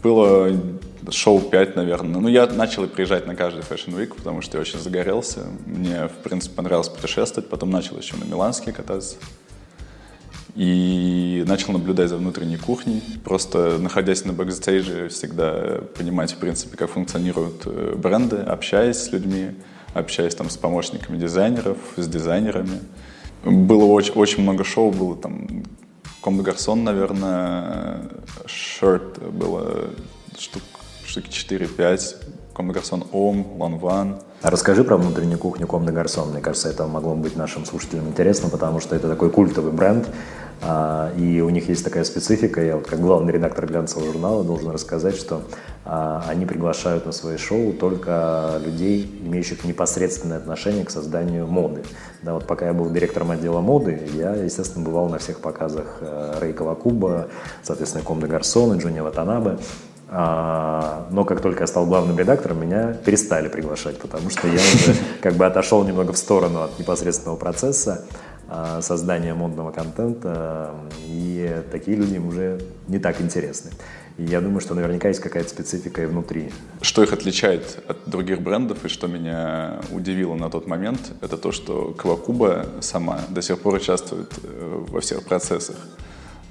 Было 0.02 0.50
шоу 1.10 1.40
5, 1.40 1.76
наверное. 1.76 2.20
Ну, 2.20 2.28
я 2.28 2.46
начал 2.46 2.86
приезжать 2.86 3.26
на 3.26 3.34
каждый 3.34 3.62
Fashion 3.62 3.96
Week, 3.96 4.14
потому 4.14 4.42
что 4.42 4.58
я 4.58 4.62
очень 4.62 4.78
загорелся. 4.78 5.46
Мне, 5.66 6.08
в 6.08 6.22
принципе, 6.22 6.54
понравилось 6.54 6.88
путешествовать. 6.88 7.48
Потом 7.48 7.70
начал 7.70 7.96
еще 7.98 8.16
на 8.16 8.24
Миланске 8.24 8.72
кататься. 8.72 9.16
И 10.54 11.44
начал 11.46 11.72
наблюдать 11.72 12.10
за 12.10 12.16
внутренней 12.16 12.58
кухней. 12.58 13.02
Просто 13.24 13.78
находясь 13.78 14.24
на 14.24 14.32
бэкстейдже, 14.32 15.08
всегда 15.08 15.80
понимать, 15.96 16.32
в 16.32 16.36
принципе, 16.36 16.76
как 16.76 16.90
функционируют 16.90 17.62
э, 17.64 17.94
бренды, 17.96 18.36
общаясь 18.36 18.98
с 18.98 19.12
людьми, 19.12 19.52
общаясь 19.94 20.34
там 20.34 20.50
с 20.50 20.56
помощниками 20.58 21.16
дизайнеров, 21.16 21.78
с 21.96 22.06
дизайнерами. 22.06 22.80
Было 23.44 23.84
очень, 23.84 24.12
очень 24.14 24.42
много 24.42 24.64
шоу, 24.64 24.90
было 24.90 25.16
там 25.16 25.64
Comme 26.20 26.36
des 26.36 26.42
Garçons, 26.42 26.84
наверное, 26.84 28.08
Shirt 28.46 29.30
было 29.30 29.90
штук, 30.38 30.62
штуки 31.04 31.28
4-5, 31.28 32.31
Comme 32.52 32.68
des 32.68 32.74
Garçons 32.74 33.04
Homme, 33.12 33.46
Lanvin. 33.58 34.16
А 34.42 34.50
расскажи 34.50 34.84
про 34.84 34.96
внутреннюю 34.96 35.38
кухню 35.38 35.66
Comme 35.66 35.86
des 35.86 35.92
Garçons. 35.92 36.30
Мне 36.30 36.40
кажется, 36.40 36.68
это 36.68 36.86
могло 36.86 37.14
быть 37.14 37.36
нашим 37.36 37.64
слушателям 37.64 38.08
интересно, 38.08 38.48
потому 38.48 38.80
что 38.80 38.94
это 38.94 39.08
такой 39.08 39.30
культовый 39.30 39.72
бренд, 39.72 40.08
а, 40.60 41.10
и 41.16 41.40
у 41.40 41.48
них 41.50 41.68
есть 41.68 41.82
такая 41.82 42.04
специфика. 42.04 42.62
Я 42.62 42.76
вот 42.76 42.86
как 42.86 43.00
главный 43.00 43.32
редактор 43.32 43.66
глянцевого 43.66 44.12
журнала 44.12 44.44
должен 44.44 44.70
рассказать, 44.70 45.16
что 45.16 45.42
а, 45.84 46.24
они 46.28 46.46
приглашают 46.46 47.04
на 47.04 47.12
свои 47.12 47.36
шоу 47.36 47.72
только 47.72 48.60
людей, 48.64 49.20
имеющих 49.24 49.64
непосредственное 49.64 50.36
отношение 50.36 50.84
к 50.84 50.90
созданию 50.90 51.46
моды. 51.46 51.82
Да, 52.22 52.34
вот 52.34 52.46
пока 52.46 52.66
я 52.66 52.72
был 52.72 52.90
директором 52.90 53.32
отдела 53.32 53.60
моды, 53.60 54.00
я, 54.14 54.34
естественно, 54.34 54.84
бывал 54.84 55.08
на 55.08 55.18
всех 55.18 55.40
показах 55.40 55.98
э, 56.00 56.34
Рэй 56.40 56.52
Кавакуба, 56.52 57.28
соответственно, 57.62 58.04
Ком 58.04 58.20
де 58.20 58.26
Гарсона, 58.26 58.74
Джуни 58.74 59.00
Ватанабе. 59.00 59.58
А, 60.14 61.06
но 61.10 61.24
как 61.24 61.40
только 61.40 61.62
я 61.62 61.66
стал 61.66 61.86
главным 61.86 62.18
редактором, 62.18 62.60
меня 62.60 62.92
перестали 62.92 63.48
приглашать, 63.48 63.98
потому 63.98 64.28
что 64.28 64.46
я 64.46 64.54
уже 64.54 64.94
как 65.22 65.34
бы 65.34 65.46
отошел 65.46 65.82
немного 65.84 66.12
в 66.12 66.18
сторону 66.18 66.60
от 66.60 66.78
непосредственного 66.78 67.36
процесса. 67.36 68.04
А, 68.54 68.82
создания 68.82 69.32
модного 69.32 69.70
контента, 69.70 70.74
и 71.06 71.62
такие 71.70 71.96
люди 71.96 72.16
им 72.16 72.28
уже 72.28 72.60
не 72.86 72.98
так 72.98 73.22
интересны. 73.22 73.70
И 74.18 74.24
я 74.24 74.42
думаю, 74.42 74.60
что 74.60 74.74
наверняка 74.74 75.08
есть 75.08 75.20
какая-то 75.20 75.48
специфика 75.48 76.02
и 76.02 76.06
внутри. 76.06 76.52
Что 76.82 77.02
их 77.02 77.14
отличает 77.14 77.82
от 77.88 77.96
других 78.04 78.42
брендов 78.42 78.84
и 78.84 78.88
что 78.88 79.06
меня 79.06 79.80
удивило 79.90 80.34
на 80.34 80.50
тот 80.50 80.66
момент, 80.66 81.12
это 81.22 81.38
то, 81.38 81.50
что 81.50 81.94
Кавакуба 81.96 82.66
сама 82.82 83.20
до 83.30 83.40
сих 83.40 83.58
пор 83.58 83.76
участвует 83.76 84.30
э, 84.42 84.84
во 84.86 85.00
всех 85.00 85.24
процессах. 85.24 85.76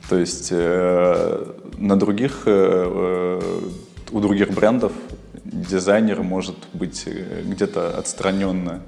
То 0.09 0.17
есть 0.17 0.49
э, 0.51 1.45
на 1.77 1.97
других, 1.97 2.43
э, 2.45 3.61
у 4.11 4.19
других 4.19 4.51
брендов 4.51 4.91
дизайнер 5.45 6.21
может 6.21 6.57
быть 6.73 7.07
где-то 7.45 7.97
отстраненно 7.97 8.81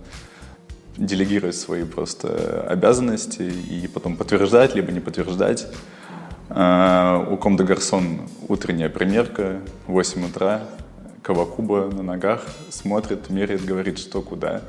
делегировать 0.98 1.56
свои 1.56 1.84
просто 1.84 2.66
обязанности 2.70 3.42
и 3.42 3.88
потом 3.88 4.16
подтверждать, 4.16 4.76
либо 4.76 4.92
не 4.92 5.00
подтверждать. 5.00 5.68
А, 6.50 7.26
у 7.32 7.38
Ком 7.38 7.58
де 7.58 7.64
Гарсон 7.64 8.22
утренняя 8.48 8.90
примерка, 8.90 9.62
8 9.88 10.26
утра, 10.26 10.62
Кавакуба 11.22 11.90
на 11.92 12.04
ногах, 12.04 12.46
смотрит, 12.70 13.30
меряет, 13.30 13.66
говорит, 13.66 13.98
что 13.98 14.22
куда. 14.22 14.62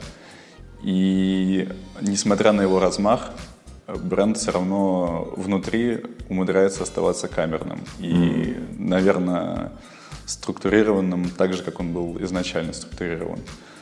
И 0.83 1.69
несмотря 2.01 2.53
на 2.53 2.63
его 2.63 2.79
размах, 2.79 3.33
бренд 3.87 4.37
все 4.37 4.51
равно 4.51 5.33
внутри 5.37 6.03
умудряется 6.29 6.83
оставаться 6.83 7.29
камерным. 7.29 7.81
И, 7.99 8.13
mm. 8.13 8.77
наверное, 8.79 9.73
структурированным 10.27 11.31
так 11.31 11.53
же, 11.53 11.63
как 11.63 11.81
он 11.81 11.93
был 11.93 12.17
изначально 12.23 12.73
структурирован. 12.73 13.41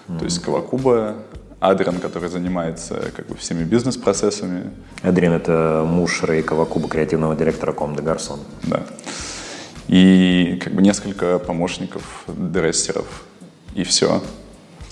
Mm. 0.09 0.19
То 0.19 0.25
есть 0.25 0.41
Кавакуба 0.41 1.17
Адриан, 1.61 2.01
который 2.01 2.29
занимается 2.29 3.13
как 3.15 3.29
бы 3.29 3.37
всеми 3.37 3.63
бизнес-процессами. 3.63 4.71
Адриан– 5.03 5.33
это 5.35 5.85
муж 5.87 6.23
Рэй 6.25 6.43
Кавакуба, 6.43 6.89
креативного 6.89 7.37
директора 7.37 7.73
Ком 7.73 7.95
де 7.95 8.03
Гарсон. 8.03 8.41
Да. 8.65 8.83
И 9.87 10.59
как 10.63 10.73
бы 10.73 10.83
несколько 10.83 11.39
помощников, 11.39 12.25
дрессеров, 12.27 13.25
и 13.75 13.85
все. 13.85 14.23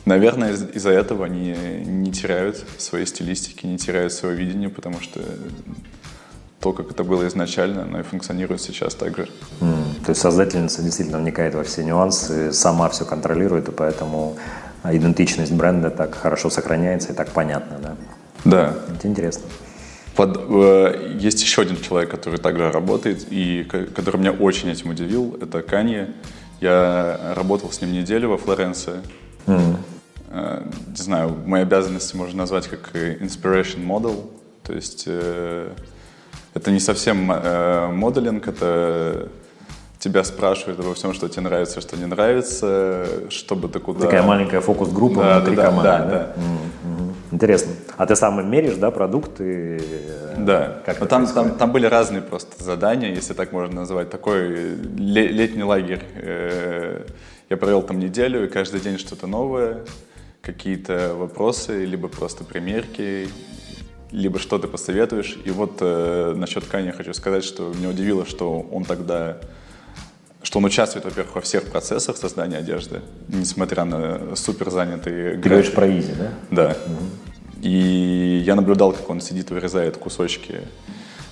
Наверное, 0.07 0.53
из- 0.53 0.65
из-за 0.75 0.91
этого 0.91 1.27
они 1.27 1.55
не 1.85 2.11
теряют 2.13 2.65
своей 2.79 3.07
стилистики, 3.07 3.67
не 3.67 3.79
теряют 3.79 4.13
свое 4.13 4.35
видение, 4.37 4.69
потому 4.69 5.01
что 5.01 5.21
то, 6.61 6.73
как 6.73 6.91
это 6.91 7.05
было 7.05 7.27
изначально, 7.29 7.83
оно 7.83 8.01
и 8.01 8.03
функционирует 8.03 8.61
сейчас 8.61 8.95
так 8.95 9.17
же. 9.17 9.29
Mm, 9.61 10.05
то 10.05 10.11
есть 10.11 10.21
создательница 10.21 10.83
действительно 10.83 11.19
вникает 11.19 11.55
во 11.55 11.63
все 11.63 11.83
нюансы, 11.85 12.53
сама 12.53 12.89
все 12.91 13.05
контролирует, 13.05 13.69
и 13.69 13.73
поэтому 13.73 14.37
идентичность 14.85 15.53
бренда 15.53 15.91
так 15.91 16.15
хорошо 16.15 16.51
сохраняется 16.51 17.13
и 17.13 17.15
так 17.15 17.31
понятно, 17.31 17.79
да? 17.83 17.97
Да. 18.45 18.75
Это 18.95 19.07
интересно. 19.09 19.45
Под, 20.17 20.39
э, 20.49 21.17
есть 21.19 21.41
еще 21.43 21.63
один 21.63 21.81
человек, 21.81 22.11
который 22.11 22.39
также 22.39 22.71
работает 22.71 23.27
и 23.31 23.65
который 23.65 24.19
меня 24.19 24.33
очень 24.33 24.69
этим 24.71 24.91
удивил. 24.91 25.39
Это 25.41 25.63
Канье. 25.63 26.11
Я 26.61 27.33
работал 27.37 27.71
с 27.73 27.81
ним 27.81 27.93
неделю 27.93 28.31
во 28.31 28.37
Флоренции. 28.39 29.01
Mm. 29.47 29.77
Э, 30.31 30.63
не 30.89 31.03
знаю, 31.03 31.37
мои 31.45 31.63
обязанности 31.63 32.17
можно 32.17 32.39
назвать 32.39 32.69
как 32.69 32.95
inspiration 32.95 33.85
model. 33.85 34.31
То 34.63 34.73
есть 34.73 35.05
э, 35.07 35.73
это 36.55 36.71
не 36.71 36.79
совсем 36.79 37.31
э, 37.33 37.89
моделинг, 37.89 38.47
это 38.47 39.29
тебя 39.99 40.23
спрашивают 40.23 40.79
обо 40.81 40.95
всем, 40.95 41.13
что 41.13 41.29
тебе 41.29 41.43
нравится, 41.43 41.81
что 41.81 41.97
не 41.97 42.07
нравится, 42.07 43.07
чтобы 43.29 43.69
ты 43.69 43.81
куда... 43.81 44.07
Такая 44.07 44.23
маленькая 44.23 44.61
фокус-группа 44.61 45.21
да, 45.21 45.37
внутри 45.37 45.57
да, 45.57 45.65
команды, 45.65 45.89
да? 45.89 45.99
да? 45.99 46.09
да. 46.09 46.33
Mm-hmm. 46.37 47.15
Интересно. 47.33 47.73
А 47.97 48.07
ты 48.07 48.17
сам 48.17 48.51
меришь, 48.51 48.77
да, 48.77 48.91
продукты? 48.91 49.83
Да. 50.39 50.81
Как 50.87 51.01
Но 51.01 51.07
там, 51.07 51.27
там, 51.27 51.55
там 51.57 51.73
были 51.73 51.87
разные 51.87 52.23
просто 52.23 52.63
задания, 52.63 53.11
если 53.11 53.35
так 53.35 53.53
можно 53.53 53.81
назвать. 53.81 54.11
Такой 54.11 54.49
летний 54.97 55.65
лагерь. 55.65 56.03
Я 57.51 57.57
провел 57.57 57.83
там 57.83 57.99
неделю, 57.99 58.45
и 58.45 58.49
каждый 58.49 58.81
день 58.81 58.97
что-то 58.97 59.27
новое, 59.27 59.81
какие-то 60.43 61.15
вопросы, 61.15 61.85
либо 61.85 62.09
просто 62.09 62.45
примерки, 62.45 63.29
либо 64.11 64.39
что 64.39 64.59
ты 64.59 64.69
посоветуешь. 64.69 65.39
И 65.45 65.51
вот 65.51 65.79
э, 65.81 66.35
насчет 66.37 66.65
Кани 66.65 66.91
хочу 66.91 67.15
сказать, 67.15 67.45
что 67.45 67.73
меня 67.77 67.91
удивило, 67.91 68.27
что 68.27 68.61
он 68.61 68.85
тогда 68.85 69.39
что 70.43 70.59
он 70.59 70.65
участвует, 70.65 71.05
во-первых, 71.05 71.35
во 71.35 71.41
всех 71.43 71.65
процессах 71.65 72.17
создания 72.17 72.57
одежды, 72.57 73.03
несмотря 73.29 73.85
на 73.85 74.35
супер 74.37 74.71
занятые 74.71 75.33
Ты 75.35 75.49
говоришь 75.49 75.73
про 75.73 75.87
Изи, 75.87 76.13
да? 76.19 76.33
Да. 76.51 76.77
Угу. 76.87 77.05
И 77.63 78.43
я 78.45 78.55
наблюдал, 78.55 78.93
как 78.93 79.09
он 79.11 79.21
сидит, 79.21 79.51
вырезает 79.51 79.99
кусочки 79.99 80.63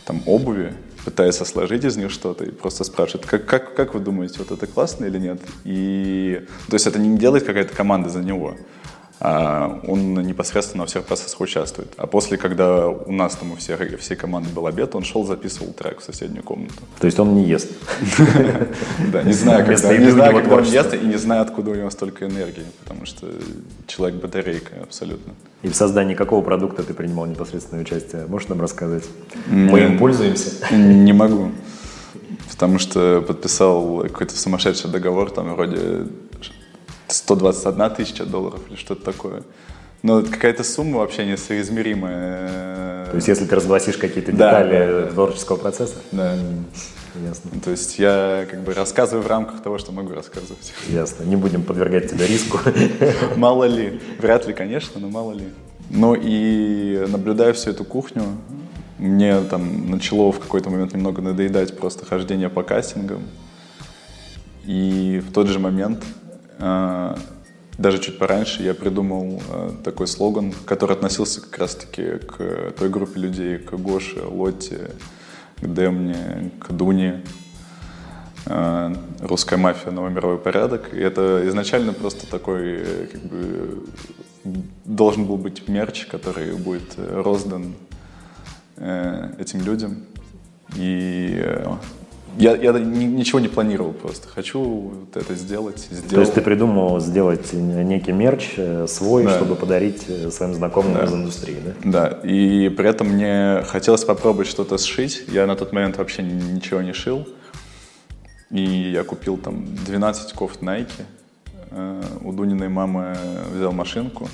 там 0.04 0.22
обуви, 0.26 0.74
пытается 1.04 1.44
сложить 1.44 1.84
из 1.84 1.96
них 1.96 2.10
что-то 2.10 2.44
и 2.44 2.50
просто 2.50 2.84
спрашивает, 2.84 3.26
как, 3.26 3.46
как, 3.46 3.74
как 3.74 3.94
вы 3.94 4.00
думаете, 4.00 4.36
вот 4.38 4.50
это 4.50 4.66
классно 4.66 5.06
или 5.06 5.18
нет? 5.18 5.40
И, 5.64 6.46
то 6.68 6.74
есть 6.74 6.86
это 6.86 6.98
не 6.98 7.16
делает 7.16 7.44
какая-то 7.44 7.74
команда 7.74 8.08
за 8.08 8.20
него. 8.20 8.56
А, 9.20 9.80
он 9.86 10.14
непосредственно 10.14 10.84
во 10.84 10.86
всех 10.86 11.04
процессах 11.04 11.40
участвует. 11.40 11.92
А 11.96 12.06
после, 12.06 12.36
когда 12.36 12.86
у 12.88 13.10
нас 13.10 13.34
там 13.34 13.52
у 13.52 13.56
всех, 13.56 13.80
всей 13.98 14.16
команды 14.16 14.50
был 14.50 14.66
обед, 14.66 14.94
он 14.94 15.02
шел, 15.02 15.24
записывал 15.24 15.72
трек 15.72 16.00
в 16.00 16.04
соседнюю 16.04 16.44
комнату. 16.44 16.74
То 17.00 17.06
есть 17.06 17.18
он 17.18 17.34
не 17.34 17.44
ест? 17.44 17.70
Да, 19.12 19.22
не 19.22 19.32
знаю, 19.32 19.64
когда, 19.64 19.96
не 19.96 20.10
знаю, 20.10 20.34
когда 20.34 20.56
он 20.56 20.64
ест, 20.64 20.94
и 20.94 20.98
не 20.98 21.16
знаю, 21.16 21.42
откуда 21.42 21.70
у 21.70 21.74
него 21.74 21.90
столько 21.90 22.26
энергии, 22.26 22.64
потому 22.84 23.06
что 23.06 23.26
человек 23.86 24.20
батарейка 24.20 24.82
абсолютно. 24.82 25.34
И 25.62 25.68
в 25.68 25.74
создании 25.74 26.14
какого 26.14 26.42
продукта 26.42 26.82
ты 26.82 26.94
принимал 26.94 27.26
непосредственное 27.26 27.82
участие? 27.82 28.26
Можешь 28.26 28.48
нам 28.48 28.60
рассказать? 28.60 29.04
Мы 29.46 29.80
им 29.80 29.98
пользуемся? 29.98 30.74
Не 30.74 31.12
могу, 31.12 31.50
потому 32.50 32.78
что 32.78 33.24
подписал 33.26 34.02
какой-то 34.02 34.36
сумасшедший 34.36 34.90
договор, 34.90 35.30
там 35.30 35.54
вроде 35.54 36.06
121 37.08 37.90
тысяча 37.90 38.24
долларов 38.24 38.60
или 38.68 38.76
что-то 38.76 39.04
такое. 39.04 39.42
Ну, 40.02 40.24
какая-то 40.24 40.62
сумма 40.62 40.98
вообще 40.98 41.26
несоизмеримая. 41.26 43.06
То 43.06 43.16
есть, 43.16 43.26
если 43.26 43.46
ты 43.46 43.56
разгласишь 43.56 43.96
какие-то 43.96 44.32
детали 44.32 44.86
да, 44.86 45.00
да, 45.02 45.06
творческого 45.12 45.56
процесса? 45.56 45.96
Да. 46.12 46.36
Ясно. 47.26 47.50
То 47.64 47.70
есть 47.70 47.98
я 47.98 48.46
как 48.48 48.60
бы 48.60 48.74
рассказываю 48.74 49.24
в 49.24 49.26
рамках 49.26 49.62
того, 49.62 49.78
что 49.78 49.92
могу 49.92 50.12
рассказывать. 50.12 50.72
Ясно. 50.88 51.24
Не 51.24 51.36
будем 51.36 51.64
подвергать 51.64 52.10
тебя 52.10 52.26
риску. 52.26 52.58
Мало 53.36 53.64
ли. 53.64 54.00
Вряд 54.18 54.46
ли, 54.46 54.52
конечно, 54.52 55.00
но 55.00 55.08
мало 55.08 55.32
ли. 55.32 55.48
Ну 55.90 56.14
и 56.14 57.04
наблюдая 57.08 57.52
всю 57.54 57.70
эту 57.70 57.84
кухню, 57.84 58.22
мне 58.98 59.40
там 59.40 59.90
начало 59.90 60.32
в 60.32 60.38
какой-то 60.38 60.70
момент 60.70 60.92
немного 60.92 61.22
надоедать 61.22 61.76
просто 61.76 62.04
хождение 62.04 62.50
по 62.50 62.62
кастингам. 62.62 63.22
И 64.64 65.22
в 65.26 65.32
тот 65.32 65.48
же 65.48 65.58
момент 65.58 66.04
даже 67.78 68.00
чуть 68.00 68.18
пораньше 68.18 68.64
я 68.64 68.74
придумал 68.74 69.40
э, 69.48 69.70
такой 69.84 70.08
слоган, 70.08 70.52
который 70.66 70.96
относился 70.96 71.40
как 71.40 71.58
раз-таки 71.58 72.18
к 72.18 72.72
той 72.76 72.88
группе 72.88 73.20
людей, 73.20 73.58
к 73.58 73.72
Гоше, 73.74 74.24
Лотте, 74.24 74.90
к 75.56 75.72
Демне, 75.72 76.50
к 76.58 76.72
Дуне. 76.72 77.22
Э, 78.46 78.92
русская 79.20 79.58
мафия, 79.58 79.92
новый 79.92 80.10
мировой 80.10 80.38
порядок. 80.38 80.92
И 80.92 80.98
это 80.98 81.44
изначально 81.46 81.92
просто 81.92 82.26
такой, 82.26 82.78
э, 82.80 83.06
как 83.12 83.22
бы, 83.22 83.84
должен 84.84 85.26
был 85.26 85.36
быть 85.36 85.68
мерч, 85.68 86.06
который 86.06 86.54
будет 86.56 86.96
роздан 86.96 87.74
этим 88.76 89.60
людям. 89.62 90.04
И 90.76 91.44
я, 92.38 92.56
я 92.56 92.72
ничего 92.72 93.40
не 93.40 93.48
планировал 93.48 93.92
просто. 93.92 94.28
Хочу 94.28 94.60
вот 94.60 95.16
это 95.16 95.34
сделать. 95.34 95.88
Сделал. 95.90 96.10
То 96.10 96.20
есть 96.20 96.34
ты 96.34 96.40
придумал 96.40 97.00
сделать 97.00 97.52
некий 97.52 98.12
мерч 98.12 98.54
э, 98.56 98.86
свой, 98.86 99.24
да. 99.24 99.36
чтобы 99.36 99.56
подарить 99.56 100.04
э, 100.08 100.30
своим 100.30 100.54
знакомым 100.54 100.94
да. 100.94 101.04
из 101.04 101.12
индустрии, 101.12 101.56
да? 101.64 102.08
Да. 102.08 102.28
И 102.28 102.68
при 102.68 102.88
этом 102.88 103.08
мне 103.08 103.62
хотелось 103.66 104.04
попробовать 104.04 104.48
что-то 104.48 104.78
сшить. 104.78 105.24
Я 105.28 105.46
на 105.46 105.56
тот 105.56 105.72
момент 105.72 105.96
вообще 105.98 106.22
ничего 106.22 106.80
не 106.80 106.92
шил. 106.92 107.26
И 108.50 108.62
я 108.62 109.04
купил 109.04 109.36
там 109.36 109.66
12 109.86 110.32
кофт 110.32 110.62
Nike. 110.62 110.90
Э, 111.70 112.02
у 112.22 112.32
Дуниной 112.32 112.68
мамы 112.68 113.16
взял 113.52 113.72
машинку. 113.72 114.28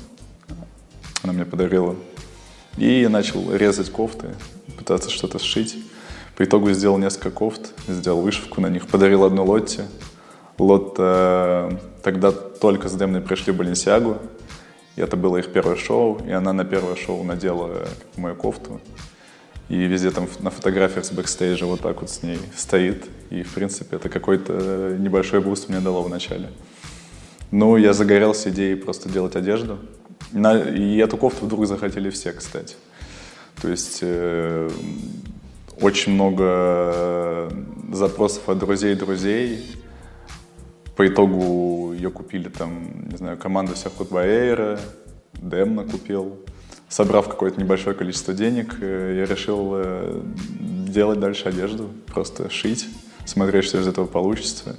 Она 1.23 1.33
мне 1.33 1.45
подарила. 1.45 1.97
И 2.77 3.07
начал 3.09 3.55
резать 3.55 3.91
кофты, 3.91 4.29
пытаться 4.77 5.09
что-то 5.09 5.39
сшить. 5.39 5.77
По 6.37 6.45
итогу 6.45 6.73
сделал 6.73 6.99
несколько 6.99 7.31
кофт, 7.31 7.73
сделал 7.87 8.21
вышивку 8.21 8.61
на 8.61 8.67
них, 8.69 8.89
подарил 8.89 9.25
одну 9.25 9.45
Лотте. 9.45 9.85
Лотта 10.59 11.71
э, 11.71 11.77
тогда 12.03 12.33
только 12.33 12.89
с 12.89 12.95
Демной 12.95 13.21
пришли 13.21 13.53
в 13.53 13.57
Баленсиагу, 13.57 14.19
и 14.97 15.01
это 15.01 15.17
было 15.17 15.37
их 15.37 15.53
первое 15.53 15.77
шоу, 15.77 16.21
и 16.27 16.33
она 16.33 16.53
на 16.53 16.65
первое 16.65 16.97
шоу 16.97 17.23
надела 17.25 17.87
мою 18.17 18.35
кофту. 18.35 18.81
И 19.69 19.77
везде 19.77 20.11
там 20.11 20.29
на 20.41 20.51
фотографиях 20.51 21.05
с 21.05 21.11
бэкстейджа 21.11 21.67
вот 21.67 21.81
так 21.81 22.01
вот 22.01 22.11
с 22.11 22.23
ней 22.23 22.39
стоит. 22.57 23.05
И, 23.31 23.43
в 23.43 23.55
принципе, 23.55 23.97
это 23.97 24.09
какой-то 24.09 24.97
небольшой 24.99 25.41
буст 25.41 25.69
мне 25.69 25.81
дало 25.81 26.03
в 26.03 26.11
начале. 26.11 26.51
Ну, 27.51 27.77
я 27.77 27.93
загорелся 27.93 28.51
идеей 28.51 28.75
просто 28.75 29.09
делать 29.09 29.37
одежду. 29.37 29.79
И 30.33 30.99
эту 30.99 31.17
кофту 31.17 31.47
вдруг 31.47 31.67
захотели 31.67 32.11
все, 32.11 32.33
кстати. 32.33 32.75
То 33.63 33.69
есть 33.69 34.01
э, 34.03 34.69
очень 35.85 36.15
много 36.15 36.45
э, 36.47 37.51
запросов 37.93 38.49
от 38.49 38.59
друзей 38.59 38.95
друзей. 38.95 39.77
По 40.97 41.07
итогу 41.07 41.93
ее 41.93 42.11
купили 42.11 42.49
там, 42.49 43.09
не 43.09 43.17
знаю, 43.17 43.37
команда 43.37 43.75
всех 43.75 43.93
Худбаэйра, 43.95 44.81
Демна 45.35 45.85
купил. 45.85 46.39
Собрав 46.89 47.29
какое-то 47.29 47.61
небольшое 47.61 47.95
количество 47.95 48.33
денег, 48.33 48.77
э, 48.81 49.17
я 49.19 49.27
решил 49.27 49.73
э, 49.75 50.23
делать 50.89 51.21
дальше 51.21 51.49
одежду, 51.49 51.91
просто 52.07 52.49
шить, 52.49 52.89
смотреть, 53.27 53.65
что 53.65 53.79
из 53.79 53.87
этого 53.87 54.07
получится. 54.07 54.77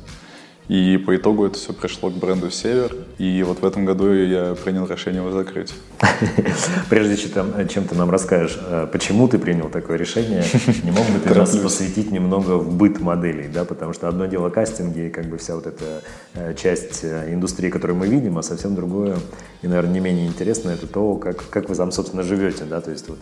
И 0.68 0.98
по 0.98 1.16
итогу 1.16 1.46
это 1.46 1.58
все 1.58 1.74
пришло 1.74 2.10
к 2.10 2.14
бренду 2.14 2.50
«Север». 2.50 2.96
И 3.20 3.44
вот 3.44 3.62
в 3.62 3.66
этом 3.66 3.86
году 3.86 4.12
я 4.12 4.56
принял 4.56 4.88
решение 4.88 5.22
его 5.22 5.32
закрыть. 5.32 5.74
Прежде 6.90 7.18
чем, 7.18 7.68
чем 7.68 7.86
ты 7.86 7.96
нам 7.96 8.10
расскажешь, 8.10 8.58
э, 8.60 8.88
почему 8.92 9.28
ты 9.28 9.38
принял 9.38 9.70
такое 9.70 9.98
решение, 9.98 10.44
не 10.84 10.90
мог 10.90 11.06
бы 11.08 11.20
ты 11.24 11.36
нас 11.36 11.56
посвятить 11.56 12.12
немного 12.12 12.58
в 12.58 12.75
быт 12.75 13.00
моделей, 13.00 13.48
да? 13.48 13.64
Потому 13.64 13.94
что 13.94 14.08
одно 14.08 14.25
дело 14.25 14.50
кастинги 14.50 15.08
и 15.08 15.10
как 15.10 15.25
бы 15.25 15.38
вся 15.38 15.56
вот 15.56 15.68
эта 15.68 16.01
э, 16.34 16.56
часть 16.56 17.04
э, 17.04 17.32
индустрии, 17.32 17.70
которую 17.70 17.98
мы 17.98 18.08
видим, 18.08 18.40
а 18.40 18.42
совсем 18.42 18.74
другое, 18.74 19.18
и, 19.62 19.68
наверное, 19.68 19.94
не 19.94 20.00
менее 20.00 20.28
интересно, 20.28 20.72
это 20.72 20.88
то, 20.88 21.16
как, 21.16 21.48
как 21.50 21.70
вы 21.70 21.75
там, 21.75 21.92
собственно, 21.92 22.24
живете, 22.24 22.64
да? 22.64 22.82
То 22.82 22.90
есть 22.92 23.08
вот 23.08 23.20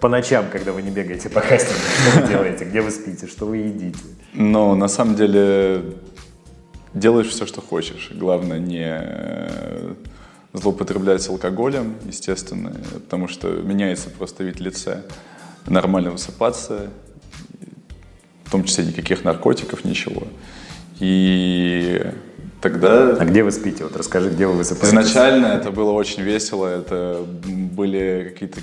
по 0.00 0.08
ночам, 0.08 0.46
когда 0.50 0.72
вы 0.72 0.82
не 0.82 0.90
бегаете 0.90 1.28
по 1.28 1.40
кастингу, 1.40 1.80
что 2.10 2.20
вы 2.20 2.28
делаете, 2.28 2.64
где 2.64 2.80
вы 2.80 2.90
спите, 2.90 3.26
что 3.26 3.46
вы 3.46 3.58
едите? 3.58 3.98
Ну, 4.32 4.74
на 4.74 4.88
самом 4.88 5.16
деле 5.16 5.82
делаешь 6.96 7.28
все, 7.28 7.46
что 7.46 7.60
хочешь. 7.60 8.10
Главное 8.12 8.58
не 8.58 8.84
э, 8.84 9.94
злоупотреблять 10.52 11.28
алкоголем, 11.28 11.96
естественно, 12.04 12.74
потому 12.94 13.28
что 13.28 13.48
меняется 13.48 14.10
просто 14.10 14.44
вид 14.44 14.60
лица. 14.60 15.02
Нормально 15.66 16.10
высыпаться, 16.12 16.90
в 18.44 18.50
том 18.50 18.64
числе 18.64 18.86
никаких 18.86 19.24
наркотиков, 19.24 19.84
ничего. 19.84 20.26
И 20.98 22.12
тогда... 22.60 23.16
А 23.18 23.24
где 23.24 23.42
вы 23.42 23.52
спите? 23.52 23.84
Вот 23.84 23.96
расскажи, 23.96 24.30
где 24.30 24.46
вы 24.46 24.54
высыпаетесь. 24.54 24.88
Изначально 24.88 25.46
это 25.46 25.70
было 25.70 25.92
очень 25.92 26.22
весело. 26.22 26.66
Это 26.66 27.24
были 27.76 28.32
какие-то 28.32 28.60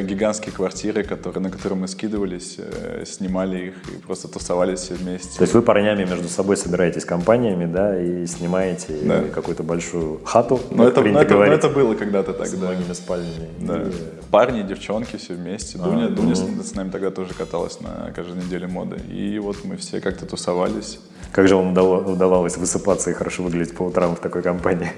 гигантские 0.00 0.52
квартиры, 0.52 1.02
которые, 1.02 1.42
на 1.42 1.50
которые 1.50 1.78
мы 1.78 1.88
скидывались, 1.88 2.56
э, 2.58 3.04
снимали 3.06 3.68
их 3.68 3.74
и 3.90 3.98
просто 3.98 4.28
тусовались 4.28 4.80
все 4.80 4.94
вместе. 4.94 5.36
То 5.36 5.42
есть 5.42 5.54
вы 5.54 5.62
парнями 5.62 6.04
между 6.04 6.28
собой 6.28 6.56
собираетесь 6.56 7.04
компаниями, 7.04 7.66
да, 7.66 8.00
и 8.00 8.26
снимаете 8.26 8.94
да. 9.02 9.22
какую-то 9.34 9.62
большую 9.62 10.20
хату, 10.24 10.60
но 10.70 10.88
это, 10.88 11.00
это, 11.02 11.34
но 11.34 11.44
это 11.44 11.68
было 11.68 11.94
когда-то 11.94 12.32
так, 12.32 12.46
с 12.46 12.52
да. 12.52 12.58
многими 12.58 12.92
спальнями. 12.92 13.48
Да. 13.60 13.82
И... 13.82 13.92
Парни, 14.30 14.62
девчонки, 14.62 15.16
все 15.16 15.34
вместе. 15.34 15.78
А, 15.80 15.84
Дуня, 15.84 16.08
Дуня 16.08 16.34
ну... 16.36 16.62
с 16.62 16.74
нами 16.74 16.90
тогда 16.90 17.10
тоже 17.10 17.34
каталась 17.34 17.80
на 17.80 18.12
каждой 18.14 18.42
неделе 18.42 18.66
моды. 18.66 18.96
И 19.10 19.38
вот 19.38 19.56
мы 19.64 19.76
все 19.76 20.00
как-то 20.00 20.26
тусовались. 20.26 20.98
Как 21.32 21.48
же 21.48 21.56
вам 21.56 21.72
удавалось 21.72 22.56
высыпаться 22.56 23.10
и 23.10 23.14
хорошо 23.14 23.42
выглядеть 23.42 23.74
по 23.74 23.82
утрам 23.82 24.16
в 24.16 24.20
такой 24.20 24.42
компании? 24.42 24.92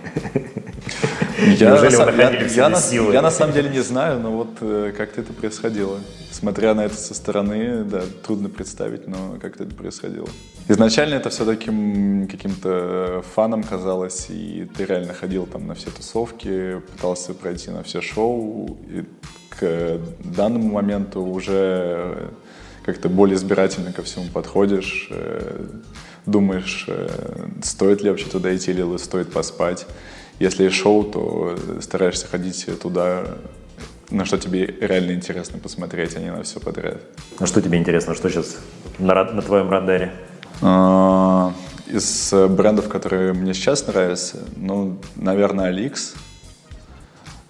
Я, 1.39 1.71
Неужели 1.71 1.97
на, 1.97 2.11
я, 2.11 2.47
я, 2.47 2.69
на, 2.69 3.13
я 3.13 3.23
на 3.23 3.31
самом 3.31 3.55
деле 3.55 3.71
не 3.71 3.81
знаю, 3.81 4.19
но 4.19 4.33
вот 4.33 4.49
э, 4.61 4.93
как-то 4.97 5.21
это 5.21 5.33
происходило. 5.33 5.99
Смотря 6.33 6.75
на 6.75 6.85
это 6.85 6.97
со 6.97 7.15
стороны, 7.15 7.85
да, 7.85 8.03
трудно 8.27 8.49
представить, 8.49 9.07
но 9.07 9.37
как-то 9.41 9.63
это 9.65 9.75
происходило. 9.75 10.29
Изначально 10.67 11.15
это 11.15 11.31
все 11.31 11.45
таким 11.45 12.27
каким-то 12.29 13.23
фаном 13.35 13.63
казалось, 13.63 14.27
и 14.31 14.69
ты 14.77 14.85
реально 14.85 15.15
ходил 15.15 15.47
там 15.47 15.67
на 15.69 15.75
все 15.75 15.91
тусовки, 15.91 16.81
пытался 16.93 17.35
пройти 17.35 17.71
на 17.71 17.85
все 17.85 18.01
шоу, 18.01 18.77
и 18.89 19.05
к 19.49 20.01
данному 20.25 20.73
моменту 20.73 21.23
уже 21.23 22.31
как-то 22.85 23.09
более 23.09 23.37
избирательно 23.37 23.93
ко 23.93 24.03
всему 24.03 24.27
подходишь, 24.33 25.09
э, 25.11 25.67
думаешь, 26.29 26.85
э, 26.89 27.09
стоит 27.63 28.03
ли 28.03 28.11
вообще 28.11 28.27
туда 28.27 28.55
идти 28.55 28.71
или 28.71 28.97
стоит 28.99 29.33
поспать. 29.33 29.87
Если 30.39 30.69
шоу, 30.69 31.05
то 31.05 31.59
стараешься 31.81 32.27
ходить 32.27 32.67
туда, 32.81 33.25
на 34.11 34.25
что 34.25 34.39
тебе 34.39 34.67
реально 34.81 35.13
интересно 35.13 35.59
посмотреть, 35.59 36.17
а 36.17 36.21
не 36.21 36.31
на 36.31 36.43
все 36.43 36.61
подряд. 36.61 36.99
А 37.39 37.47
что 37.47 37.61
тебе 37.61 37.79
интересно? 37.79 38.15
Что 38.15 38.31
сейчас 38.31 38.57
на, 38.99 39.25
на 39.25 39.43
твоем 39.43 39.71
радаре? 39.71 40.13
А, 40.63 41.53
из 41.87 42.33
брендов, 42.33 42.89
которые 42.89 43.33
мне 43.33 43.55
сейчас 43.55 43.87
нравятся, 43.87 44.39
ну, 44.57 45.01
наверное, 45.17 45.73
Alix. 45.73 46.15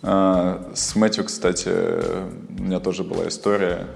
А, 0.03 0.71
с 0.75 0.97
Мэтью, 0.97 1.25
кстати, 1.25 1.69
у 2.59 2.63
меня 2.63 2.81
тоже 2.81 3.05
была 3.05 3.29
история. 3.29 3.87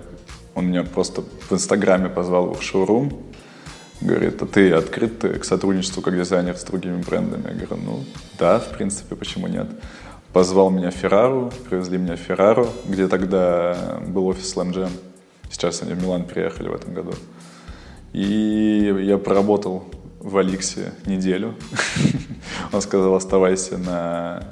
Он 0.54 0.66
меня 0.66 0.82
просто 0.84 1.22
в 1.48 1.52
Инстаграме 1.52 2.10
позвал 2.10 2.52
в 2.52 2.62
шоурум 2.62 3.31
Говорит, 4.02 4.42
а 4.42 4.46
ты 4.46 4.72
открыт 4.72 5.22
к 5.40 5.44
сотрудничеству 5.44 6.02
как 6.02 6.16
дизайнер 6.16 6.56
с 6.56 6.64
другими 6.64 7.00
брендами? 7.02 7.48
Я 7.48 7.66
говорю, 7.66 7.84
ну 7.84 8.04
да, 8.36 8.58
в 8.58 8.70
принципе, 8.70 9.14
почему 9.14 9.46
нет? 9.46 9.68
Позвал 10.32 10.70
меня 10.70 10.90
в 10.90 10.94
привезли 11.70 11.98
меня 11.98 12.16
в 12.16 12.20
где 12.84 13.06
тогда 13.06 14.00
был 14.08 14.26
офис 14.26 14.56
Slam 14.56 14.72
Jam. 14.72 14.90
Сейчас 15.50 15.82
они 15.82 15.92
в 15.92 16.02
Милан 16.02 16.24
переехали 16.24 16.68
в 16.68 16.74
этом 16.74 16.94
году. 16.94 17.12
И 18.12 18.92
я 19.02 19.18
проработал 19.18 19.84
в 20.18 20.36
Аликсе 20.36 20.92
неделю. 21.06 21.54
Он 22.72 22.82
сказал, 22.82 23.14
оставайся 23.14 23.78
на 23.78 24.42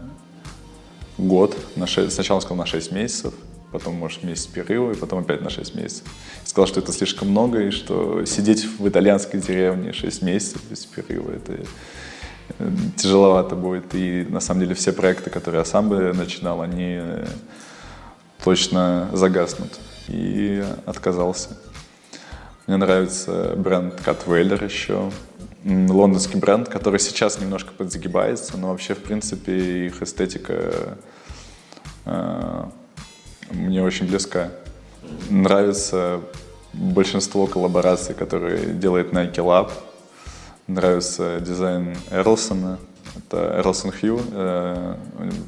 год. 1.19 1.57
На 1.75 1.89
6, 1.89 2.13
сначала 2.13 2.39
сказал 2.39 2.59
на 2.59 2.67
6 2.67 2.93
месяцев 2.93 3.35
потом, 3.72 3.94
может, 3.94 4.22
месяц 4.24 4.46
перерыва, 4.46 4.92
и 4.92 4.96
потом 4.96 5.20
опять 5.20 5.42
на 5.42 5.50
6 5.50 5.74
месяцев. 5.74 6.04
Сказал, 6.44 6.66
что 6.66 6.80
это 6.80 6.92
слишком 6.92 7.28
много, 7.28 7.61
и 7.61 7.70
что 7.70 8.24
сидеть 8.24 8.64
в 8.64 8.88
итальянской 8.88 9.40
деревне 9.40 9.92
6 9.92 10.22
месяцев 10.22 10.62
без 10.68 10.85
перерыва, 10.87 11.33
это, 11.33 11.59
тяжеловато 12.96 13.56
будет. 13.56 13.94
И 13.94 14.26
на 14.28 14.40
самом 14.40 14.61
деле 14.61 14.74
все 14.74 14.92
проекты, 14.92 15.30
которые 15.30 15.61
я 15.61 15.64
сам 15.64 15.88
бы 15.88 16.12
начинал, 16.12 16.62
они 16.62 16.98
э, 17.00 17.26
точно 18.42 19.11
загаснут. 19.12 19.78
И 20.09 20.64
отказался. 20.87 21.50
Мне 22.66 22.76
нравится 22.76 23.54
бренд 23.56 23.94
Catweiler 24.04 24.64
еще. 24.64 25.11
Лондонский 25.64 26.38
бренд, 26.38 26.68
который 26.68 26.98
сейчас 26.98 27.38
немножко 27.38 27.72
подзагибается, 27.72 28.56
но 28.56 28.68
вообще, 28.68 28.94
в 28.94 29.02
принципе, 29.02 29.87
их 29.87 30.02
эстетика 30.02 30.96
э, 32.06 32.64
мне 33.51 33.83
очень 33.83 34.07
близка. 34.07 34.51
Нравится 35.29 36.21
большинство 36.73 37.47
коллабораций, 37.47 38.15
которые 38.15 38.75
делает 38.75 39.13
Nike 39.13 39.37
Lab. 39.37 39.71
Нравится 40.67 41.41
дизайн 41.41 41.97
Эрлсона. 42.11 42.79
Это 43.17 43.59
Эрлсон 43.59 43.91
Хью, 43.91 44.21
э, 44.33 44.95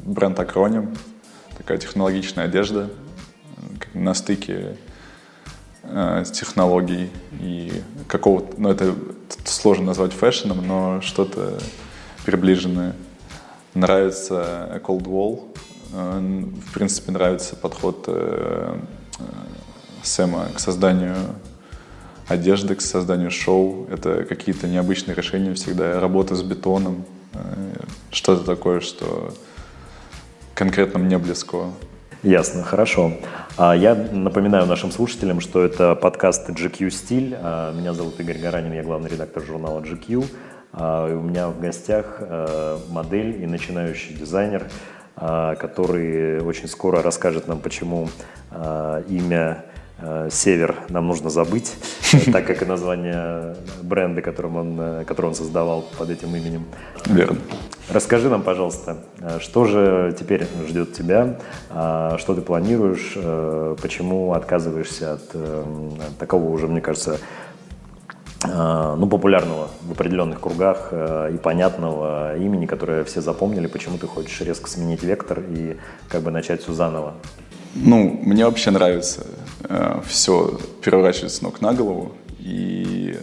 бренд 0.04 0.38
акроним. 0.40 0.96
Такая 1.56 1.78
технологичная 1.78 2.46
одежда 2.46 2.90
на 3.94 4.14
стыке 4.14 4.76
э, 5.84 6.24
технологий 6.32 7.10
и 7.40 7.72
какого-то, 8.08 8.54
ну 8.60 8.70
это 8.70 8.94
сложно 9.44 9.86
назвать 9.86 10.12
фэшном, 10.12 10.66
но 10.66 11.00
что-то 11.02 11.58
приближенное. 12.24 12.94
Нравится 13.74 14.80
Cold 14.84 15.04
Wall. 15.04 15.56
Э, 15.92 16.20
в 16.20 16.72
принципе, 16.72 17.12
нравится 17.12 17.56
подход 17.56 18.04
э, 18.06 18.76
э, 19.18 19.22
Сэма 20.02 20.48
к 20.54 20.58
созданию 20.58 21.16
одежды, 22.28 22.74
к 22.74 22.80
созданию 22.80 23.30
шоу. 23.30 23.86
Это 23.90 24.24
какие-то 24.24 24.66
необычные 24.66 25.14
решения 25.14 25.54
всегда. 25.54 26.00
Работа 26.00 26.34
с 26.34 26.42
бетоном. 26.42 27.04
Что-то 28.10 28.44
такое, 28.44 28.80
что 28.80 29.32
конкретно 30.54 30.98
мне 30.98 31.18
близко. 31.18 31.70
Ясно, 32.22 32.62
хорошо. 32.62 33.12
А 33.56 33.74
я 33.74 33.94
напоминаю 33.94 34.66
нашим 34.66 34.92
слушателям, 34.92 35.40
что 35.40 35.64
это 35.64 35.94
подкаст 35.94 36.48
GQ 36.50 36.90
Стиль. 36.90 37.36
А, 37.36 37.72
меня 37.72 37.94
зовут 37.94 38.20
Игорь 38.20 38.38
Гаранин, 38.38 38.72
я 38.72 38.82
главный 38.82 39.10
редактор 39.10 39.42
журнала 39.42 39.80
GQ. 39.80 40.24
А, 40.72 41.12
у 41.12 41.20
меня 41.20 41.48
в 41.48 41.60
гостях 41.60 42.20
модель 42.90 43.42
и 43.42 43.46
начинающий 43.46 44.14
дизайнер, 44.14 44.68
который 45.14 46.40
очень 46.40 46.68
скоро 46.68 47.02
расскажет 47.02 47.46
нам, 47.48 47.60
почему 47.60 48.08
имя 49.08 49.64
Э, 50.04 50.28
север 50.32 50.74
нам 50.88 51.06
нужно 51.06 51.30
забыть, 51.30 51.74
так 52.32 52.44
как 52.44 52.62
и 52.62 52.64
название 52.64 53.54
бренда, 53.82 54.20
которым 54.20 54.56
он, 54.56 54.80
э, 54.80 55.04
который 55.04 55.26
он 55.26 55.34
создавал 55.34 55.84
под 55.96 56.10
этим 56.10 56.34
именем. 56.34 56.66
Верно. 57.06 57.38
Расскажи 57.88 58.28
нам, 58.28 58.42
пожалуйста, 58.42 58.96
э, 59.20 59.38
что 59.38 59.64
же 59.64 60.14
теперь 60.18 60.46
ждет 60.68 60.92
тебя, 60.92 61.38
что 61.70 62.34
ты 62.34 62.40
планируешь, 62.40 63.16
почему 63.80 64.32
отказываешься 64.32 65.14
от 65.14 66.18
такого 66.18 66.48
уже, 66.50 66.66
мне 66.66 66.80
кажется, 66.80 67.18
ну, 68.44 69.06
популярного 69.06 69.68
в 69.82 69.92
определенных 69.92 70.40
кругах 70.40 70.92
и 70.92 71.36
понятного 71.38 72.36
имени, 72.36 72.66
которое 72.66 73.04
все 73.04 73.20
запомнили, 73.20 73.66
почему 73.66 73.98
ты 73.98 74.06
хочешь 74.06 74.40
резко 74.40 74.68
сменить 74.68 75.02
вектор 75.02 75.40
и 75.40 75.76
как 76.08 76.22
бы 76.22 76.30
начать 76.30 76.62
все 76.62 76.72
заново. 76.72 77.14
Ну, 77.74 78.20
мне 78.22 78.44
вообще 78.44 78.70
нравится 78.70 79.26
э, 79.64 80.00
все 80.06 80.58
переворачивать 80.82 81.32
с 81.32 81.40
ног 81.40 81.62
на 81.62 81.72
голову 81.72 82.12
и 82.38 83.16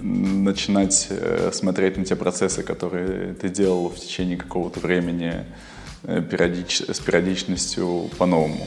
начинать 0.00 1.06
э, 1.10 1.50
смотреть 1.52 1.96
на 1.96 2.04
те 2.04 2.16
процессы, 2.16 2.64
которые 2.64 3.34
ты 3.34 3.48
делал 3.48 3.90
в 3.90 3.96
течение 3.96 4.36
какого-то 4.36 4.80
времени 4.80 5.44
э, 6.02 6.20
периодич, 6.20 6.80
с 6.80 6.98
периодичностью 6.98 8.10
по-новому. 8.18 8.66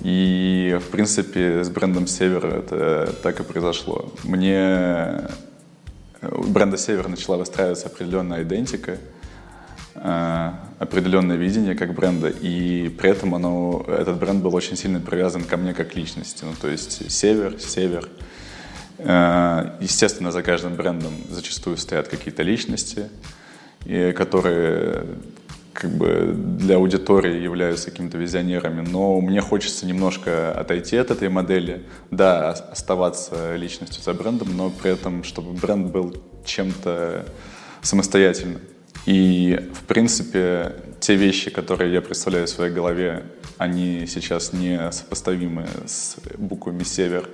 И, 0.00 0.78
в 0.80 0.90
принципе, 0.90 1.64
с 1.64 1.70
брендом 1.70 2.06
«Север» 2.06 2.46
это 2.46 3.14
так 3.22 3.40
и 3.40 3.42
произошло. 3.42 4.12
Мне 4.24 4.54
э, 4.54 5.28
бренда 6.22 6.76
«Север» 6.76 7.08
начала 7.08 7.36
выстраиваться 7.36 7.86
определенная 7.86 8.42
идентика— 8.42 8.98
Э, 10.00 10.52
определенное 10.78 11.36
видение 11.36 11.74
как 11.74 11.92
бренда, 11.92 12.28
и 12.28 12.88
при 12.88 13.10
этом 13.10 13.34
оно, 13.34 13.84
этот 13.88 14.16
бренд 14.18 14.42
был 14.42 14.54
очень 14.54 14.76
сильно 14.76 15.00
привязан 15.00 15.42
ко 15.42 15.56
мне 15.56 15.74
как 15.74 15.96
личности. 15.96 16.44
Ну, 16.44 16.52
то 16.60 16.68
есть 16.68 17.10
север, 17.10 17.58
север. 17.58 18.08
Э, 18.98 19.72
естественно, 19.80 20.30
за 20.30 20.42
каждым 20.42 20.76
брендом 20.76 21.12
зачастую 21.30 21.76
стоят 21.78 22.06
какие-то 22.06 22.44
личности, 22.44 23.08
которые 24.16 25.04
как 25.72 25.90
бы 25.90 26.34
для 26.34 26.76
аудитории 26.76 27.40
являются 27.40 27.90
какими-то 27.90 28.18
визионерами, 28.18 28.86
но 28.88 29.20
мне 29.20 29.40
хочется 29.40 29.86
немножко 29.86 30.52
отойти 30.52 30.96
от 30.96 31.10
этой 31.10 31.28
модели, 31.28 31.84
да, 32.10 32.50
оставаться 32.50 33.56
личностью 33.56 34.02
за 34.02 34.12
брендом, 34.14 34.56
но 34.56 34.70
при 34.70 34.92
этом, 34.92 35.24
чтобы 35.24 35.52
бренд 35.52 35.90
был 35.90 36.16
чем-то 36.44 37.26
самостоятельным. 37.82 38.60
И, 39.06 39.58
в 39.72 39.84
принципе, 39.84 40.74
те 41.00 41.14
вещи, 41.14 41.50
которые 41.50 41.92
я 41.92 42.02
представляю 42.02 42.46
в 42.46 42.50
своей 42.50 42.72
голове, 42.72 43.24
они 43.56 44.06
сейчас 44.06 44.52
не 44.52 44.90
сопоставимы 44.92 45.66
с 45.86 46.16
буквами 46.36 46.82
«Север». 46.82 47.28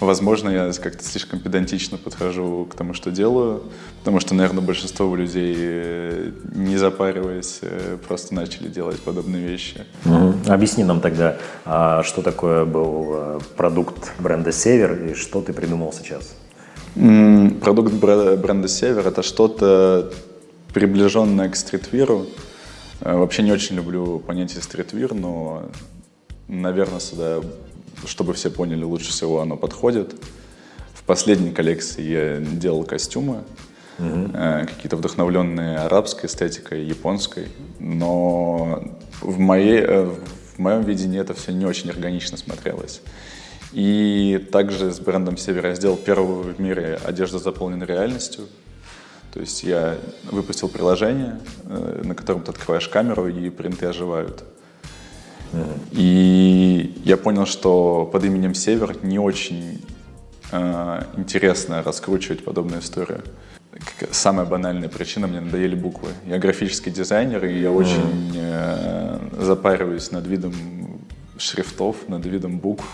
Возможно, 0.00 0.48
я 0.48 0.72
как-то 0.72 1.04
слишком 1.04 1.40
педантично 1.40 1.98
подхожу 1.98 2.66
к 2.70 2.74
тому, 2.74 2.94
что 2.94 3.10
делаю, 3.10 3.64
потому 3.98 4.18
что, 4.18 4.34
наверное, 4.34 4.62
большинство 4.62 5.14
людей, 5.14 5.54
э, 5.58 6.32
не 6.54 6.78
запариваясь, 6.78 7.58
э, 7.60 7.98
просто 8.08 8.34
начали 8.34 8.68
делать 8.68 8.98
подобные 9.00 9.46
вещи. 9.46 9.84
Угу. 10.06 10.52
Объясни 10.52 10.84
нам 10.84 11.00
тогда, 11.00 11.36
а 11.66 12.02
что 12.02 12.22
такое 12.22 12.64
был 12.64 13.08
э, 13.12 13.38
продукт 13.56 14.12
бренда 14.18 14.52
«Север» 14.52 15.10
и 15.10 15.14
что 15.14 15.42
ты 15.42 15.52
придумал 15.52 15.92
сейчас? 15.92 16.34
Продукт 16.94 17.92
бренда 17.92 18.68
«Север»— 18.68 19.06
это 19.08 19.22
что-то 19.22 20.10
приближенная 20.72 21.50
к 21.50 21.56
стритвиру. 21.56 22.26
Вообще 23.00 23.42
не 23.42 23.52
очень 23.52 23.76
люблю 23.76 24.18
понятие 24.18 24.62
стритвир, 24.62 25.14
но, 25.14 25.64
наверное, 26.48 27.00
сюда, 27.00 27.40
чтобы 28.06 28.34
все 28.34 28.50
поняли, 28.50 28.84
лучше 28.84 29.10
всего 29.10 29.40
оно 29.40 29.56
подходит. 29.56 30.14
В 30.94 31.02
последней 31.04 31.50
коллекции 31.50 32.02
я 32.02 32.36
делал 32.38 32.84
костюмы, 32.84 33.44
угу. 33.98 34.32
какие-то 34.32 34.96
вдохновленные 34.96 35.78
арабской 35.78 36.26
эстетикой, 36.26 36.84
японской, 36.84 37.48
но 37.78 38.82
в, 39.20 39.38
моей, 39.38 39.80
э, 39.80 40.04
в 40.54 40.58
моем 40.58 40.82
видении 40.82 41.20
это 41.20 41.34
все 41.34 41.52
не 41.52 41.66
очень 41.66 41.90
органично 41.90 42.36
смотрелось. 42.36 43.00
И 43.72 44.46
также 44.50 44.92
с 44.92 45.00
брендом 45.00 45.36
Север 45.36 45.66
я 45.66 45.74
сделал 45.74 45.96
первую 45.96 46.54
в 46.54 46.60
мире 46.60 46.98
одежду, 47.04 47.38
заполненную 47.38 47.88
реальностью, 47.88 48.46
то 49.32 49.40
есть 49.40 49.62
я 49.62 49.96
выпустил 50.24 50.68
приложение, 50.68 51.38
э, 51.64 52.02
на 52.04 52.14
котором 52.14 52.42
ты 52.42 52.50
открываешь 52.50 52.88
камеру, 52.88 53.28
и 53.28 53.48
принты 53.50 53.86
оживают. 53.86 54.42
И 55.92 57.00
я 57.04 57.16
понял, 57.16 57.46
что 57.46 58.08
под 58.12 58.24
именем 58.24 58.54
Север 58.54 58.96
не 59.02 59.18
очень 59.18 59.80
э, 60.52 61.02
интересно 61.16 61.82
раскручивать 61.82 62.44
подобную 62.44 62.80
историю. 62.80 63.22
Самая 64.10 64.46
банальная 64.46 64.88
причина, 64.88 65.26
мне 65.26 65.40
надоели 65.40 65.74
буквы. 65.74 66.08
Я 66.26 66.38
графический 66.38 66.92
дизайнер, 66.92 67.44
и 67.44 67.60
я 67.60 67.70
очень 67.70 68.32
э, 68.34 69.18
запариваюсь 69.38 70.10
над 70.10 70.26
видом 70.26 70.54
шрифтов, 71.38 72.08
над 72.08 72.26
видом 72.26 72.58
букв. 72.58 72.86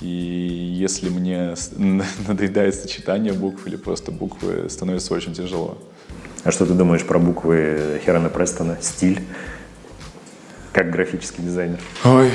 И 0.00 0.06
если 0.06 1.08
мне 1.08 1.54
надоедает 2.28 2.74
сочетание 2.74 3.32
букв 3.32 3.66
или 3.66 3.76
просто 3.76 4.10
буквы, 4.10 4.68
становится 4.68 5.14
очень 5.14 5.34
тяжело. 5.34 5.78
А 6.44 6.50
что 6.50 6.66
ты 6.66 6.74
думаешь 6.74 7.04
про 7.04 7.18
буквы 7.18 8.00
Херона 8.04 8.28
Престона? 8.28 8.78
Стиль? 8.80 9.20
Как 10.72 10.90
графический 10.90 11.44
дизайнер? 11.44 11.78
Ой, 12.04 12.30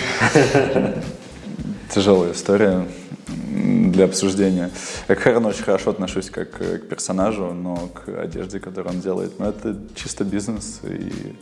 тяжелая 1.89 2.33
история 2.33 2.87
для 3.27 4.05
обсуждения. 4.05 4.69
Я 5.07 5.15
очень 5.15 5.63
хорошо 5.63 5.89
отношусь 5.89 6.29
как 6.29 6.51
к 6.51 6.79
персонажу, 6.87 7.53
но 7.53 7.89
к 7.89 8.07
одежде, 8.19 8.59
которую 8.59 8.95
он 8.95 9.01
делает. 9.01 9.39
Но 9.39 9.49
это 9.49 9.75
чисто 9.95 10.23
бизнес. 10.23 10.81
И 10.83 11.35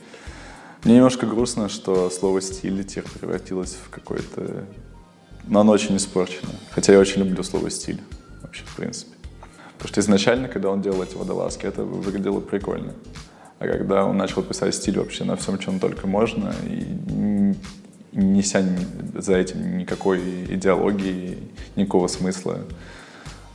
мне 0.83 0.95
немножко 0.95 1.25
грустно, 1.25 1.67
что 1.67 2.09
слово 2.09 2.41
«стиль» 2.41 2.83
теперь 2.85 3.03
превратилось 3.19 3.75
в 3.85 3.89
какой-то 3.89 4.65
но 5.47 5.59
оно 5.59 5.71
очень 5.71 5.95
испорчено. 5.97 6.49
Хотя 6.71 6.93
я 6.93 6.99
очень 6.99 7.21
люблю 7.21 7.43
слово 7.43 7.69
«стиль» 7.69 8.01
вообще, 8.41 8.63
в 8.65 8.75
принципе. 8.75 9.11
Потому 9.77 9.89
что 9.89 10.01
изначально, 10.01 10.47
когда 10.47 10.69
он 10.69 10.81
делал 10.81 11.03
эти 11.03 11.15
водолазки, 11.15 11.65
это 11.65 11.83
выглядело 11.83 12.39
прикольно. 12.39 12.93
А 13.59 13.67
когда 13.67 14.05
он 14.05 14.17
начал 14.17 14.43
писать 14.43 14.75
стиль 14.75 14.99
вообще 14.99 15.23
на 15.23 15.35
всем, 15.35 15.57
чем 15.57 15.79
только 15.79 16.07
можно, 16.07 16.53
и 16.63 17.55
неся 18.11 18.63
за 19.13 19.35
этим 19.37 19.77
никакой 19.77 20.19
идеологии, 20.45 21.37
никакого 21.75 22.07
смысла, 22.07 22.59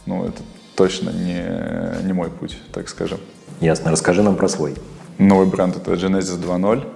ну, 0.06 0.24
это 0.24 0.42
точно 0.74 1.10
не, 1.10 2.06
не 2.06 2.12
мой 2.12 2.30
путь, 2.30 2.56
так 2.72 2.88
скажем. 2.88 3.20
Ясно. 3.60 3.90
Расскажи 3.90 4.22
нам 4.22 4.36
про 4.36 4.48
свой. 4.48 4.74
Новый 5.18 5.46
бренд— 5.46 5.76
это 5.76 5.92
Genesis 5.92 6.40
2.0. 6.40 6.86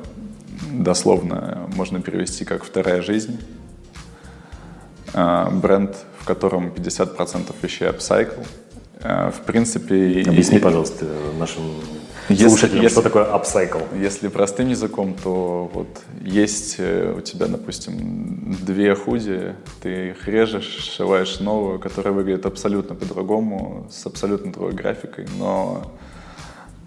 Дословно 0.73 1.69
можно 1.75 2.01
перевести 2.01 2.45
как 2.45 2.64
«вторая 2.64 3.03
жизнь». 3.03 3.38
А, 5.12 5.51
бренд, 5.51 5.95
в 6.19 6.25
котором 6.25 6.69
50% 6.69 7.55
вещей 7.62 7.88
upcycle. 7.88 8.47
А, 9.03 9.31
в 9.31 9.43
принципе... 9.43 10.25
Объясни, 10.27 10.59
пожалуйста, 10.59 11.07
нашим 11.38 11.62
если, 12.28 12.48
слушателям, 12.48 12.82
если, 12.82 13.00
что 13.00 13.02
такое 13.02 13.24
upcycle. 13.24 13.82
Если 14.00 14.28
простым 14.28 14.68
языком, 14.68 15.14
то 15.22 15.70
вот 15.72 15.88
есть 16.22 16.76
э, 16.78 17.14
у 17.16 17.20
тебя, 17.20 17.46
допустим, 17.46 18.56
две 18.64 18.94
худи, 18.94 19.54
ты 19.82 20.10
их 20.10 20.26
режешь, 20.28 20.66
сшиваешь 20.66 21.40
новую, 21.40 21.78
которая 21.78 22.14
выглядит 22.14 22.46
абсолютно 22.46 22.94
по-другому, 22.94 23.87
с 23.90 24.06
абсолютно 24.06 24.52
другой 24.52 24.72
графикой, 24.72 25.26
но 25.38 25.92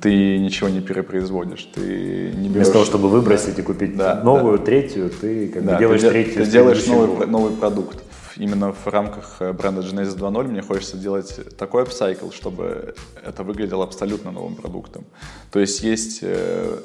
ты 0.02 0.38
ничего 0.38 0.70
не 0.70 0.82
перепроизводишь, 0.82 1.70
ты 1.74 1.82
не 1.82 2.50
берешь... 2.50 2.56
Вместо 2.56 2.74
того, 2.74 2.86
чтобы 2.86 3.10
выбросить 3.10 3.56
да, 3.56 3.62
и 3.62 3.66
купить 3.66 3.98
да, 3.98 4.22
новую, 4.24 4.60
да. 4.60 4.66
третью, 4.66 5.10
ты 5.10 5.48
как 5.50 5.66
да, 5.66 5.74
бы 5.74 5.80
делаешь 5.80 6.02
ты, 6.02 6.10
третью. 6.10 6.46
Ты 6.46 6.52
делаешь 6.52 6.86
новый, 6.86 7.28
новый 7.28 7.52
продукт 7.54 8.07
именно 8.38 8.72
в 8.74 8.88
рамках 8.88 9.38
э, 9.42 9.54
бренда 9.54 9.82
Genesis 9.82 10.18
2.0 10.18 10.48
мне 10.48 10.62
хочется 10.62 10.98
делать 10.98 11.58
такой 11.58 11.84
апсайкл, 11.84 12.32
чтобы 12.32 12.96
это 13.24 13.44
выглядело 13.44 13.84
абсолютно 13.84 14.32
новым 14.32 14.56
продуктом. 14.56 15.06
То 15.52 15.60
есть 15.60 15.84
есть... 15.84 16.20
Э, 16.22 16.80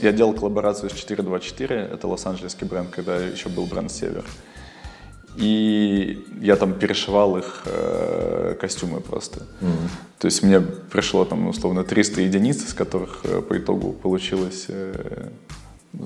я 0.00 0.12
делал 0.12 0.32
коллаборацию 0.32 0.90
с 0.90 0.92
424, 0.94 1.76
это 1.76 2.08
лос-анджелесский 2.08 2.66
бренд, 2.66 2.90
когда 2.90 3.16
еще 3.16 3.48
был 3.48 3.66
бренд 3.66 3.90
Север. 3.90 4.24
И 5.36 6.26
я 6.40 6.56
там 6.56 6.74
перешивал 6.74 7.36
их 7.36 7.62
э, 7.66 8.56
костюмы 8.60 9.00
просто. 9.00 9.40
Mm-hmm. 9.60 9.88
То 10.18 10.26
есть 10.26 10.42
мне 10.42 10.60
пришло 10.60 11.24
там 11.24 11.48
условно 11.48 11.84
300 11.84 12.22
единиц, 12.22 12.64
из 12.64 12.74
которых 12.74 13.20
э, 13.24 13.40
по 13.40 13.56
итогу 13.56 13.92
получилось 13.92 14.66
э, 14.68 15.28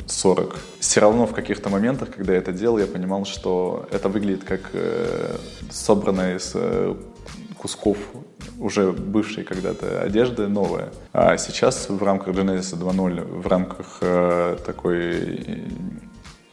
40. 0.07 0.57
Все 0.81 1.01
равно 1.01 1.27
в 1.27 1.35
каких-то 1.35 1.68
моментах, 1.68 2.11
когда 2.14 2.33
я 2.33 2.38
это 2.38 2.53
делал, 2.53 2.79
я 2.79 2.87
понимал, 2.87 3.25
что 3.25 3.87
это 3.90 4.09
выглядит 4.09 4.44
как 4.44 4.70
э, 4.73 5.37
собранная 5.70 6.37
из 6.37 6.53
э, 6.55 6.94
кусков 7.59 7.99
уже 8.59 8.92
бывшей 8.92 9.44
когда-то 9.44 10.03
одежды 10.03 10.49
новая. 10.49 10.90
А 11.12 11.37
сейчас 11.37 11.88
в 11.88 12.03
рамках 12.03 12.35
Genesis 12.35 12.79
2.0, 12.79 13.40
в 13.40 13.47
рамках 13.47 13.99
э, 14.01 14.57
такой 14.64 15.64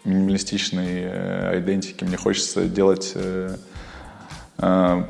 минималистичной 0.04 1.02
э, 1.04 1.60
идентики 1.60 2.04
мне 2.04 2.18
хочется 2.18 2.66
делать 2.66 3.12
э, 3.16 3.56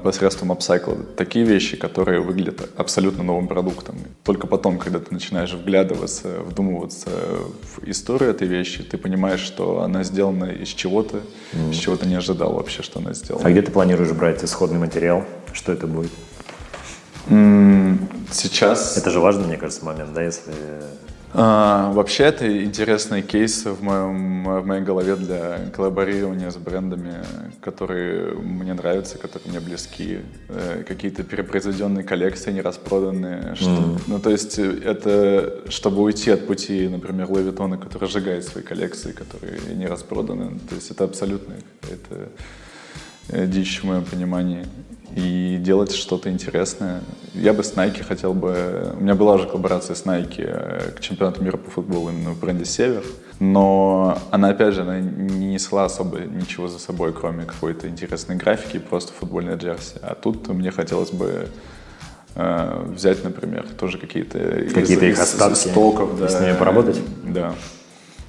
посредством 0.03 0.51
апсайкла 0.51 0.95
такие 1.17 1.43
вещи, 1.43 1.75
которые 1.75 2.21
выглядят 2.21 2.69
абсолютно 2.77 3.23
новым 3.23 3.47
продуктом. 3.47 3.97
Только 4.23 4.47
потом, 4.47 4.77
когда 4.77 4.99
ты 4.99 5.13
начинаешь 5.13 5.53
вглядываться, 5.53 6.39
вдумываться 6.39 7.09
в 7.75 7.83
историю 7.85 8.29
этой 8.29 8.47
вещи, 8.47 8.81
ты 8.83 8.97
понимаешь, 8.97 9.41
что 9.41 9.81
она 9.81 10.03
сделана 10.03 10.45
из 10.45 10.69
чего-то, 10.69 11.21
mm. 11.51 11.71
из 11.71 11.77
чего 11.77 11.97
ты 11.97 12.05
не 12.05 12.15
ожидал 12.15 12.53
вообще, 12.53 12.81
что 12.81 12.99
она 12.99 13.13
сделана. 13.13 13.45
А 13.45 13.51
где 13.51 13.61
ты 13.61 13.71
планируешь 13.71 14.11
брать 14.11 14.41
исходный 14.43 14.79
материал? 14.79 15.25
Что 15.51 15.73
это 15.73 15.85
будет? 15.85 16.11
Сейчас... 18.31 18.97
Это 18.97 19.09
же 19.09 19.19
важный, 19.19 19.47
мне 19.47 19.57
кажется, 19.57 19.83
момент, 19.83 20.13
да, 20.13 20.23
если 20.23 20.53
а, 21.34 21.91
вообще, 21.94 22.26
это 22.26 22.63
интересный 22.63 23.22
кейс 23.22 23.65
в, 23.65 23.82
моем, 23.82 24.44
в 24.44 24.65
моей 24.65 24.82
голове 24.82 25.15
для 25.15 25.60
коллаборирования 25.74 26.50
с 26.52 26.58
брендами, 26.58 27.24
которые 27.62 28.34
мне 28.34 28.74
нравятся, 28.74 29.17
которые 29.17 29.50
мне 29.50 29.60
близки. 29.62 30.20
Э, 30.50 30.84
какие-то 30.86 31.24
перепроизведенные 31.24 32.04
коллекции, 32.04 32.52
не 32.52 32.62
распроданные. 32.62 33.56
Что, 33.56 33.70
mm-hmm. 33.70 34.02
Ну, 34.08 34.20
то 34.20 34.30
есть, 34.30 34.60
это 34.60 35.62
чтобы 35.70 36.02
уйти 36.02 36.32
от 36.32 36.48
пути, 36.48 36.88
например, 36.89 37.28
Vuitton, 37.28 37.78
который 37.78 38.10
сжигает 38.10 38.44
свои 38.44 38.63
коллекции, 38.63 39.13
которые 39.13 39.60
не 39.76 39.88
распроданы. 39.88 40.60
То 40.67 40.76
есть, 40.76 40.91
это 40.91 41.06
абсолютно 41.06 41.56
какая-то 41.82 42.30
э, 43.30 43.48
дичь 43.48 43.82
в 43.82 43.86
моем 43.86 44.04
понимании 44.04 44.65
и 45.15 45.58
делать 45.60 45.93
что-то 45.93 46.30
интересное. 46.30 47.02
Я 47.34 47.54
бы 47.54 47.63
с 47.63 47.74
Nike 47.74 48.04
хотел 48.04 48.34
бы... 48.34 48.93
У 48.97 49.02
меня 49.02 49.15
была 49.15 49.36
уже 49.36 49.47
коллаборация 49.47 49.95
с 49.95 50.06
Nike 50.06 50.43
э, 50.45 50.91
к 50.95 51.02
чемпионату 51.02 51.43
мира 51.43 51.58
по 51.58 51.69
футболу 51.69 52.10
именно 52.10 52.32
в 52.32 52.39
бренде 52.39 52.65
«Север», 52.65 53.04
но 53.39 54.19
она, 54.30 54.50
опять 54.50 54.76
же, 54.76 54.82
она 54.82 55.00
не 55.00 55.54
несла 55.54 55.86
особо 55.86 56.19
ничего 56.19 56.67
за 56.67 56.80
собой, 56.80 57.12
кроме 57.12 57.45
какой-то 57.45 57.88
интересной 57.88 58.36
графики, 58.36 58.78
просто 58.78 59.13
футбольная 59.13 59.58
джерси. 59.58 59.95
А 60.02 60.15
тут 60.15 60.47
мне 60.47 60.71
хотелось 60.71 61.12
бы 61.12 61.47
э, 62.36 62.86
взять, 62.89 63.24
например, 63.24 63.65
тоже 63.80 63.97
какие-то 63.97 64.39
какие-то 64.74 65.06
их 65.06 65.19
остатки, 65.19 65.58
стоков, 65.69 66.19
да, 66.19 66.30
с 66.30 66.39
ними 66.39 66.54
поработать, 66.54 67.02
да, 67.24 67.56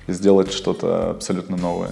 и 0.06 0.12
сделать 0.12 0.52
что-то 0.52 1.10
абсолютно 1.10 1.56
новое. 1.56 1.90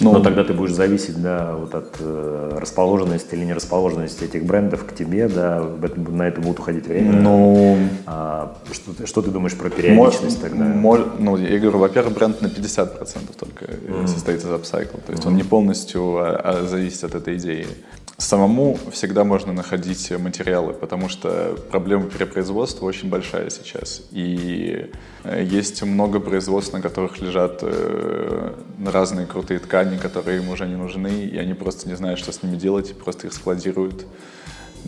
Ну, 0.00 0.12
Но 0.12 0.20
тогда 0.20 0.42
ты 0.42 0.52
будешь 0.52 0.72
зависеть, 0.72 1.20
да, 1.20 1.54
вот 1.54 1.74
от 1.74 1.96
э, 2.00 2.58
расположенности 2.58 3.34
или 3.34 3.44
нерасположенности 3.44 4.24
этих 4.24 4.44
брендов 4.44 4.84
к 4.84 4.94
тебе, 4.94 5.28
да, 5.28 5.62
на 5.62 6.22
это 6.22 6.40
будет 6.40 6.58
уходить 6.58 6.86
время. 6.86 7.12
Ну, 7.12 7.78
а, 8.06 8.56
что, 8.72 8.94
ты, 8.94 9.06
что 9.06 9.22
ты 9.22 9.30
думаешь 9.30 9.56
про 9.56 9.70
периодичность 9.70 10.40
мож, 10.40 10.50
тогда? 10.50 10.64
Мож, 10.64 11.00
ну, 11.18 11.36
я 11.36 11.58
говорю, 11.58 11.78
во-первых, 11.78 12.14
бренд 12.14 12.40
на 12.40 12.46
50% 12.46 12.98
только 13.38 13.66
mm-hmm. 13.66 14.06
состоит 14.08 14.40
из 14.40 14.50
апсайкла, 14.50 15.00
то 15.00 15.12
есть 15.12 15.24
mm-hmm. 15.24 15.28
он 15.28 15.36
не 15.36 15.44
полностью 15.44 16.16
а, 16.16 16.40
а, 16.42 16.66
зависит 16.66 17.04
от 17.04 17.14
этой 17.14 17.36
идеи. 17.36 17.66
Самому 18.22 18.78
всегда 18.92 19.24
можно 19.24 19.52
находить 19.52 20.12
материалы, 20.16 20.74
потому 20.74 21.08
что 21.08 21.58
проблема 21.72 22.04
перепроизводства 22.08 22.86
очень 22.86 23.08
большая 23.10 23.50
сейчас. 23.50 24.02
И 24.12 24.92
э, 25.24 25.42
есть 25.42 25.82
много 25.82 26.20
производств, 26.20 26.72
на 26.72 26.80
которых 26.80 27.20
лежат 27.20 27.58
э, 27.62 28.54
разные 28.86 29.26
крутые 29.26 29.58
ткани, 29.58 29.96
которые 29.96 30.40
им 30.40 30.50
уже 30.50 30.68
не 30.68 30.76
нужны, 30.76 31.24
и 31.24 31.36
они 31.36 31.54
просто 31.54 31.88
не 31.88 31.96
знают, 31.96 32.20
что 32.20 32.30
с 32.30 32.44
ними 32.44 32.54
делать, 32.54 32.96
просто 32.96 33.26
их 33.26 33.32
складируют. 33.32 34.06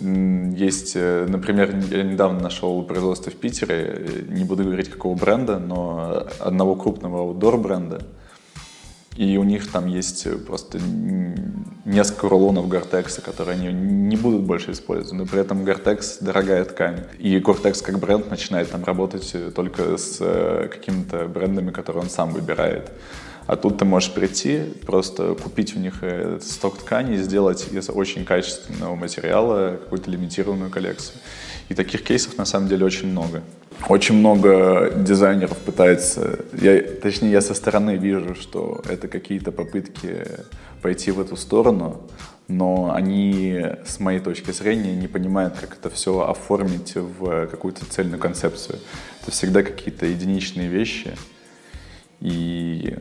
Есть, 0.01 0.93
э, 0.95 1.27
например, 1.29 1.75
я 1.91 2.05
недавно 2.05 2.39
нашел 2.39 2.85
производство 2.85 3.33
в 3.33 3.35
Питере, 3.35 4.27
не 4.29 4.45
буду 4.45 4.63
говорить 4.63 4.91
какого 4.91 5.17
бренда, 5.17 5.59
но 5.59 6.29
одного 6.39 6.77
крупного 6.77 7.19
аутдор 7.19 7.59
бренда, 7.59 8.07
и 9.17 9.37
у 9.37 9.45
них 9.45 9.71
там 9.71 9.87
есть 9.87 10.27
просто 10.45 10.79
несколько 11.85 12.29
рулонов 12.29 12.69
Гортекса, 12.69 13.21
которые 13.21 13.59
они 13.59 13.73
не 13.73 14.17
будут 14.17 14.43
больше 14.43 14.73
использовать. 14.73 15.13
Но 15.13 15.27
при 15.27 15.41
этом 15.41 15.65
Гортекс 15.65 16.19
дорогая 16.19 16.65
ткань. 16.65 17.05
И 17.19 17.39
Гортекс 17.39 17.83
как 17.83 17.99
бренд 17.99 18.31
начинает 18.31 18.71
там 18.71 18.85
работать 18.85 19.35
только 19.55 19.97
с 19.97 20.19
э, 20.21 20.69
какими-то 20.71 21.27
брендами, 21.27 21.71
которые 21.71 22.05
он 22.05 22.11
сам 22.11 22.31
выбирает. 22.31 22.91
А 23.47 23.57
тут 23.57 23.79
ты 23.79 23.85
можешь 23.85 24.13
прийти, 24.13 24.63
просто 24.87 25.35
купить 25.35 25.77
у 25.77 25.79
них 25.79 25.99
э, 26.01 26.39
сток 26.43 26.79
ткани 26.79 27.15
и 27.15 27.19
сделать 27.19 27.69
из 27.71 27.91
очень 27.91 28.25
качественного 28.25 28.95
материала 28.95 29.77
какую-то 29.77 30.11
лимитированную 30.11 30.71
коллекцию. 30.71 31.19
И 31.69 31.75
таких 31.75 32.03
кейсов 32.03 32.39
на 32.39 32.47
самом 32.47 32.69
деле 32.69 32.87
очень 32.87 33.09
много. 33.09 33.43
Очень 33.89 34.17
много 34.17 34.93
дизайнеров 34.97 35.59
пытается, 35.59 36.39
я, 36.55 36.81
точнее 36.81 37.33
я 37.33 37.41
со 37.43 37.53
стороны 37.53 37.97
вижу, 37.97 38.35
что 38.35 38.83
это 38.89 39.09
какие-то 39.09 39.53
попытки 39.53 40.27
пойти 40.81 41.11
в 41.11 41.21
эту 41.21 41.37
сторону, 41.37 42.01
но 42.49 42.93
они, 42.95 43.63
с 43.85 44.01
моей 44.01 44.21
точки 44.21 44.53
зрения, 44.53 44.95
не 44.95 45.07
понимают, 45.07 45.55
как 45.61 45.77
это 45.79 45.91
все 45.91 46.21
оформить 46.21 46.95
в 46.95 47.47
какую-то 47.47 47.85
цельную 47.85 48.19
концепцию. 48.19 48.79
Это 49.21 49.31
всегда 49.31 49.63
какие-то 49.63 50.07
единичные 50.07 50.69
вещи, 50.69 51.15
и 52.21 52.97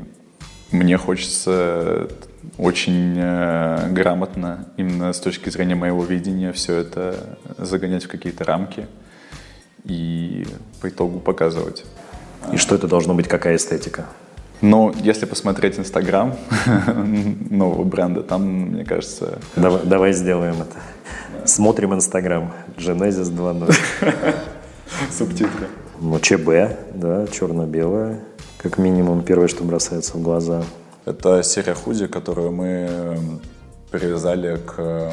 мне 0.72 0.98
хочется 0.98 2.10
очень 2.58 3.16
э, 3.18 3.90
грамотно, 3.92 4.68
именно 4.76 5.14
с 5.14 5.20
точки 5.20 5.50
зрения 5.50 5.76
моего 5.76 6.04
видения, 6.04 6.52
все 6.52 6.76
это 6.76 7.38
загонять 7.58 8.04
в 8.04 8.08
какие-то 8.10 8.44
рамки 8.44 8.88
и 9.86 10.46
по 10.82 10.90
итогу 10.90 11.20
показывать. 11.20 11.86
И 12.52 12.58
что 12.58 12.76
это 12.76 12.88
должно 12.88 13.14
быть, 13.14 13.28
какая 13.28 13.56
эстетика? 13.56 14.06
Ну, 14.62 14.94
если 14.96 15.26
посмотреть 15.26 15.78
Инстаграм 15.78 16.36
нового 17.50 17.84
бренда, 17.84 18.24
там, 18.24 18.44
мне 18.44 18.86
кажется... 18.86 19.40
Давай, 19.56 19.82
давай 19.84 20.14
сделаем 20.14 20.56
это. 20.62 21.48
Смотрим 21.48 21.94
Инстаграм. 21.94 22.54
Genesis 22.78 23.30
2.0. 23.32 23.76
Субтитры. 25.12 25.68
Ну, 26.00 26.20
ЧБ, 26.20 26.50
да, 26.96 27.28
черно-белое, 27.28 28.22
как 28.58 28.78
минимум, 28.78 29.24
первое, 29.24 29.48
что 29.48 29.64
бросается 29.64 30.18
в 30.18 30.22
глаза. 30.22 30.64
Это 31.06 31.44
серия 31.44 31.74
худи, 31.74 32.08
которую 32.08 32.52
мы 32.52 33.18
привязали 33.92 34.58
к 34.58 35.12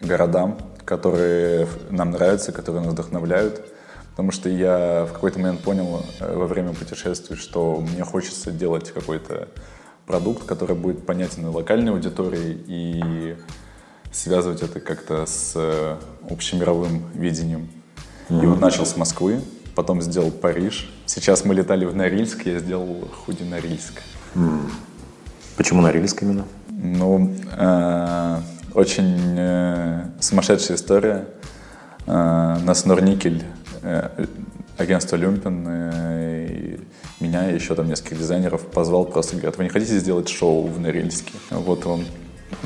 городам, 0.00 0.58
которые 0.84 1.68
нам 1.90 2.10
нравятся, 2.10 2.52
которые 2.52 2.84
нас 2.84 2.92
вдохновляют. 2.92 3.62
Потому 4.10 4.30
что 4.30 4.48
я 4.48 5.06
в 5.08 5.12
какой-то 5.12 5.38
момент 5.38 5.60
понял 5.60 6.04
э, 6.20 6.36
во 6.36 6.46
время 6.46 6.74
путешествий, 6.74 7.36
что 7.36 7.80
мне 7.80 8.04
хочется 8.04 8.50
делать 8.50 8.90
какой-то 8.90 9.48
продукт, 10.06 10.44
который 10.44 10.76
будет 10.76 11.06
понятен 11.06 11.46
и 11.46 11.48
локальной 11.48 11.92
аудитории, 11.92 12.62
и 12.66 13.36
связывать 14.12 14.62
это 14.62 14.80
как-то 14.80 15.24
с 15.24 15.52
э, 15.54 15.96
общемировым 16.28 17.04
видением. 17.14 17.70
Mm-hmm. 18.28 18.42
И 18.42 18.46
вот 18.46 18.60
начал 18.60 18.84
с 18.84 18.96
Москвы, 18.96 19.40
потом 19.74 20.02
сделал 20.02 20.30
Париж. 20.30 20.92
Сейчас 21.06 21.46
мы 21.46 21.54
летали 21.54 21.86
в 21.86 21.96
Норильск, 21.96 22.44
я 22.44 22.58
сделал 22.58 23.08
худи 23.24 23.44
Норильск. 23.44 24.02
Mm. 24.34 24.70
Почему 25.56 25.80
Норильск 25.80 26.22
именно? 26.22 26.44
Ну, 26.68 27.34
э, 27.50 28.38
очень 28.74 29.36
э, 29.38 30.04
сумасшедшая 30.20 30.76
история. 30.76 31.26
Э, 32.06 32.58
нас 32.64 32.84
Норникель, 32.84 33.42
э, 33.82 34.26
агентство 34.76 35.16
Люмпин, 35.16 35.64
э, 35.68 36.46
и 36.48 36.80
меня 37.22 37.50
и 37.50 37.54
еще 37.54 37.74
там 37.74 37.88
несколько 37.88 38.14
дизайнеров 38.14 38.66
позвал, 38.66 39.04
просто 39.04 39.36
говорят, 39.36 39.56
вы 39.58 39.64
не 39.64 39.70
хотите 39.70 39.98
сделать 39.98 40.28
шоу 40.28 40.66
в 40.66 40.80
Норильске? 40.80 41.32
Вот 41.50 41.86
он, 41.86 42.04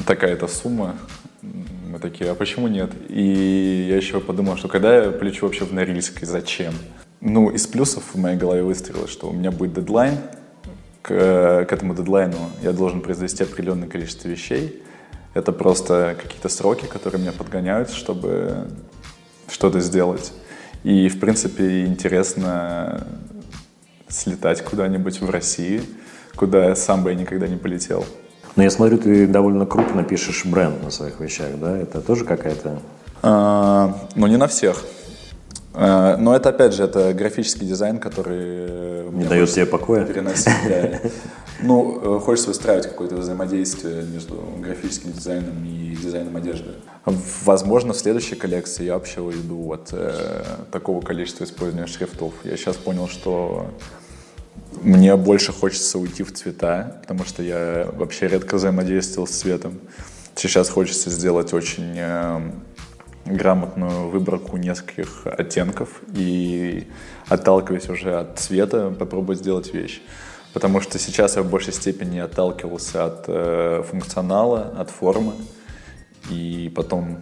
такая-то 0.07 0.49
сумма, 0.49 0.97
мы 1.42 1.99
такие, 1.99 2.31
а 2.31 2.35
почему 2.35 2.69
нет? 2.69 2.90
И 3.09 3.87
я 3.88 3.97
еще 3.97 4.21
подумал, 4.21 4.57
что 4.57 4.69
когда 4.69 5.05
я 5.05 5.11
полечу 5.11 5.47
вообще 5.47 5.64
в 5.64 5.73
Норильск 5.73 6.23
и 6.23 6.27
зачем? 6.27 6.75
Ну, 7.21 7.51
из 7.51 7.66
плюсов 7.66 8.05
в 8.14 8.19
моей 8.19 8.37
голове 8.37 8.62
выстрелилось, 8.62 9.11
что 9.11 9.29
у 9.29 9.33
меня 9.33 9.51
будет 9.51 9.75
дедлайн, 9.75 10.19
к, 11.03 11.64
к 11.69 11.73
этому 11.73 11.95
дедлайну 11.95 12.37
я 12.62 12.73
должен 12.73 13.01
произвести 13.01 13.45
определенное 13.45 13.88
количество 13.88 14.29
вещей. 14.29 14.83
Это 15.37 15.53
просто 15.53 16.16
какие-то 16.18 16.49
сроки, 16.49 16.87
которые 16.87 17.20
меня 17.20 17.33
подгоняют, 17.33 17.90
чтобы 17.90 18.68
что-то 19.51 19.81
сделать. 19.81 20.33
И, 20.83 21.11
в 21.11 21.20
принципе, 21.20 21.85
интересно 21.85 23.07
слетать 24.09 24.62
куда-нибудь 24.64 25.20
в 25.20 25.29
России, 25.29 25.83
куда 26.37 26.75
сам 26.75 27.05
бы 27.05 27.11
я 27.11 27.16
никогда 27.16 27.49
не 27.49 27.59
полетел. 27.59 28.07
Но 28.57 28.62
я 28.62 28.70
смотрю, 28.70 28.96
ты 28.96 29.27
довольно 29.27 29.66
крупно 29.66 30.05
пишешь 30.05 30.46
бренд 30.46 30.83
на 30.83 30.90
своих 30.90 31.20
вещах, 31.20 31.59
да? 31.61 31.77
Это 31.77 32.01
тоже 32.01 32.25
какая-то... 32.25 32.81
А, 33.20 33.94
ну, 34.14 34.27
не 34.29 34.38
на 34.38 34.46
всех. 34.46 34.87
А, 35.75 36.16
но 36.16 36.35
это, 36.35 36.49
опять 36.49 36.72
же, 36.72 36.83
это 36.83 37.12
графический 37.12 37.66
дизайн, 37.66 37.99
который... 37.99 39.11
Не 39.11 39.25
дает 39.25 39.51
тебе 39.51 39.66
покоя? 39.66 40.07
Переносить, 40.07 40.55
да. 40.66 41.11
Ну, 41.61 42.21
хочется 42.21 42.49
выстраивать 42.49 42.87
какое-то 42.87 43.16
взаимодействие 43.16 44.03
между 44.03 44.37
графическим 44.59 45.12
дизайном 45.12 45.64
и 45.64 45.97
дизайном 45.97 46.37
одежды. 46.37 46.73
Возможно, 47.45 47.92
в 47.92 47.97
следующей 47.97 48.35
коллекции 48.35 48.85
я 48.85 48.95
вообще 48.95 49.21
уйду 49.21 49.73
от 49.73 49.90
э, 49.92 50.45
такого 50.71 51.01
количества 51.01 51.45
использования 51.45 51.87
шрифтов. 51.87 52.35
Я 52.45 52.57
сейчас 52.57 52.77
понял, 52.77 53.09
что 53.09 53.71
мне 54.83 55.16
больше 55.16 55.53
хочется 55.53 55.99
уйти 55.99 56.23
в 56.23 56.33
цвета, 56.33 56.99
потому 57.03 57.25
что 57.25 57.42
я 57.42 57.88
вообще 57.92 58.29
редко 58.29 58.57
взаимодействовал 58.57 59.27
с 59.27 59.33
цветом. 59.33 59.79
Сейчас 60.35 60.69
хочется 60.69 61.11
сделать 61.11 61.55
очень 61.55 61.95
э, 61.97 62.51
грамотную 63.25 64.09
выборку 64.09 64.57
нескольких 64.57 65.27
оттенков 65.27 66.03
и, 66.14 66.87
отталкиваясь 67.29 67.88
уже 67.88 68.19
от 68.19 68.38
цвета, 68.38 68.90
попробовать 68.90 69.38
сделать 69.38 69.73
вещь. 69.73 70.03
Потому 70.57 70.81
что 70.81 70.99
сейчас 70.99 71.37
я 71.37 71.42
в 71.42 71.51
большей 71.51 71.75
степени 71.75 72.19
отталкивался 72.19 73.05
от 73.05 73.25
э, 73.29 73.83
функционала, 73.90 74.73
от 74.79 74.88
формы, 74.88 75.35
и 76.31 76.73
потом 76.75 77.19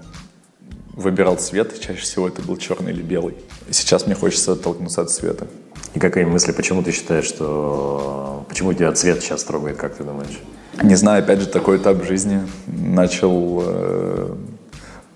выбирал 0.92 1.34
цвет, 1.34 1.80
чаще 1.80 2.00
всего 2.00 2.28
это 2.28 2.42
был 2.42 2.56
черный 2.58 2.92
или 2.92 3.02
белый. 3.02 3.34
Сейчас 3.72 4.06
мне 4.06 4.14
хочется 4.14 4.52
оттолкнуться 4.52 5.00
от 5.02 5.10
цвета. 5.10 5.48
И 5.94 5.98
какая 5.98 6.24
мысль, 6.26 6.52
почему 6.52 6.84
ты 6.84 6.92
считаешь, 6.92 7.24
что... 7.24 8.46
Почему 8.48 8.72
тебя 8.72 8.92
цвет 8.92 9.20
сейчас 9.20 9.42
трогает, 9.42 9.78
как 9.78 9.96
ты 9.96 10.04
думаешь? 10.04 10.40
Не 10.80 10.94
знаю, 10.94 11.24
опять 11.24 11.40
же, 11.40 11.46
такой 11.46 11.78
этап 11.78 12.04
жизни. 12.04 12.40
Начал... 12.68 13.62
Э, 13.66 14.36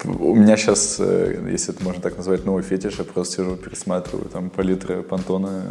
у 0.04 0.34
меня 0.34 0.56
сейчас, 0.56 0.96
э, 0.98 1.50
если 1.52 1.72
это 1.72 1.84
можно 1.84 2.02
так 2.02 2.16
назвать, 2.16 2.44
новый 2.44 2.64
фетиш, 2.64 2.98
я 2.98 3.04
просто 3.04 3.36
сижу, 3.36 3.54
пересматриваю 3.54 4.28
там 4.28 4.50
палитры 4.50 5.04
Пантона, 5.04 5.62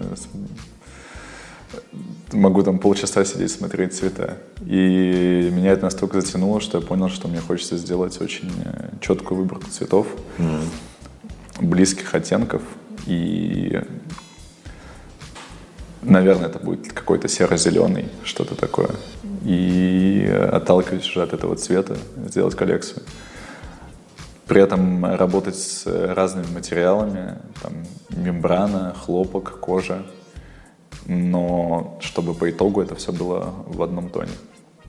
могу 2.32 2.64
там 2.64 2.80
полчаса 2.80 3.24
сидеть, 3.26 3.52
смотреть 3.52 3.96
цвета. 3.96 4.38
И 4.66 5.50
меня 5.52 5.72
это 5.72 5.84
настолько 5.84 6.22
затянуло, 6.22 6.62
что 6.62 6.80
я 6.80 6.86
понял, 6.86 7.10
что 7.10 7.28
мне 7.28 7.40
хочется 7.40 7.78
сделать 7.78 8.20
очень 8.22 8.52
э, 8.64 8.90
четкую 9.02 9.42
выборку 9.42 9.70
цветов, 9.70 10.08
mm-hmm. 10.38 11.66
близких 11.66 12.14
оттенков 12.14 12.62
и 13.06 13.82
Наверное, 16.08 16.48
это 16.48 16.60
будет 16.60 16.94
какой-то 16.94 17.28
серо-зеленый, 17.28 18.08
что-то 18.24 18.56
такое. 18.56 18.92
И 19.44 20.26
отталкиваясь 20.54 21.10
уже 21.10 21.22
от 21.22 21.34
этого 21.34 21.56
цвета, 21.58 21.98
сделать 22.28 22.56
коллекцию. 22.56 23.04
При 24.48 24.62
этом 24.62 25.04
работать 25.04 25.58
с 25.58 25.86
разными 25.86 26.48
материалами, 26.54 27.36
там, 27.62 27.74
мембрана, 28.10 28.96
хлопок, 28.98 29.60
кожа, 29.60 30.06
но 31.06 31.98
чтобы 32.02 32.34
по 32.34 32.50
итогу 32.50 32.82
это 32.82 32.96
все 32.96 33.12
было 33.12 33.54
в 33.66 33.82
одном 33.82 34.10
тоне. 34.10 34.32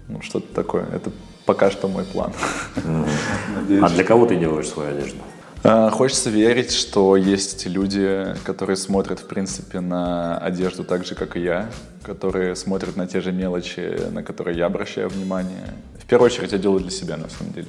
Ну, 0.08 0.22
что-то 0.22 0.52
такое. 0.54 0.86
Это 0.92 1.12
пока 1.44 1.70
что 1.70 1.88
мой 1.88 2.04
план. 2.04 2.32
Mm-hmm. 2.76 3.80
а 3.82 3.88
для 3.90 4.04
кого 4.04 4.26
ты 4.26 4.36
делаешь 4.36 4.68
свою 4.68 4.90
одежду? 4.90 5.18
А, 5.64 5.90
хочется 5.90 6.30
верить, 6.30 6.72
что 6.72 7.16
есть 7.16 7.66
люди, 7.66 8.34
которые 8.44 8.76
смотрят, 8.76 9.20
в 9.20 9.26
принципе, 9.26 9.80
на 9.80 10.38
одежду 10.38 10.84
так 10.84 11.04
же, 11.04 11.14
как 11.14 11.36
и 11.36 11.40
я, 11.40 11.68
которые 12.02 12.54
смотрят 12.54 12.96
на 12.96 13.06
те 13.06 13.20
же 13.20 13.32
мелочи, 13.32 14.00
на 14.10 14.22
которые 14.22 14.56
я 14.56 14.66
обращаю 14.66 15.08
внимание. 15.08 15.74
В 15.98 16.06
первую 16.06 16.26
очередь 16.26 16.52
я 16.52 16.58
делаю 16.58 16.80
для 16.80 16.90
себя, 16.90 17.16
на 17.16 17.28
самом 17.28 17.52
деле. 17.52 17.68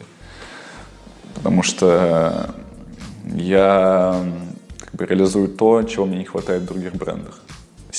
Потому 1.36 1.64
что 1.64 2.54
я 3.26 4.24
как 4.80 4.94
бы, 4.94 5.06
реализую 5.06 5.48
то, 5.48 5.84
чего 5.84 6.06
мне 6.06 6.20
не 6.20 6.26
хватает 6.26 6.64
в 6.64 6.66
других 6.66 6.94
брендах. 6.96 7.40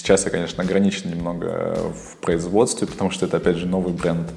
Сейчас 0.00 0.24
я, 0.24 0.30
конечно, 0.30 0.64
ограничен 0.64 1.10
немного 1.10 1.92
в 1.92 2.16
производстве, 2.22 2.86
потому 2.86 3.10
что 3.10 3.26
это, 3.26 3.36
опять 3.36 3.56
же, 3.56 3.66
новый 3.66 3.92
бренд. 3.92 4.30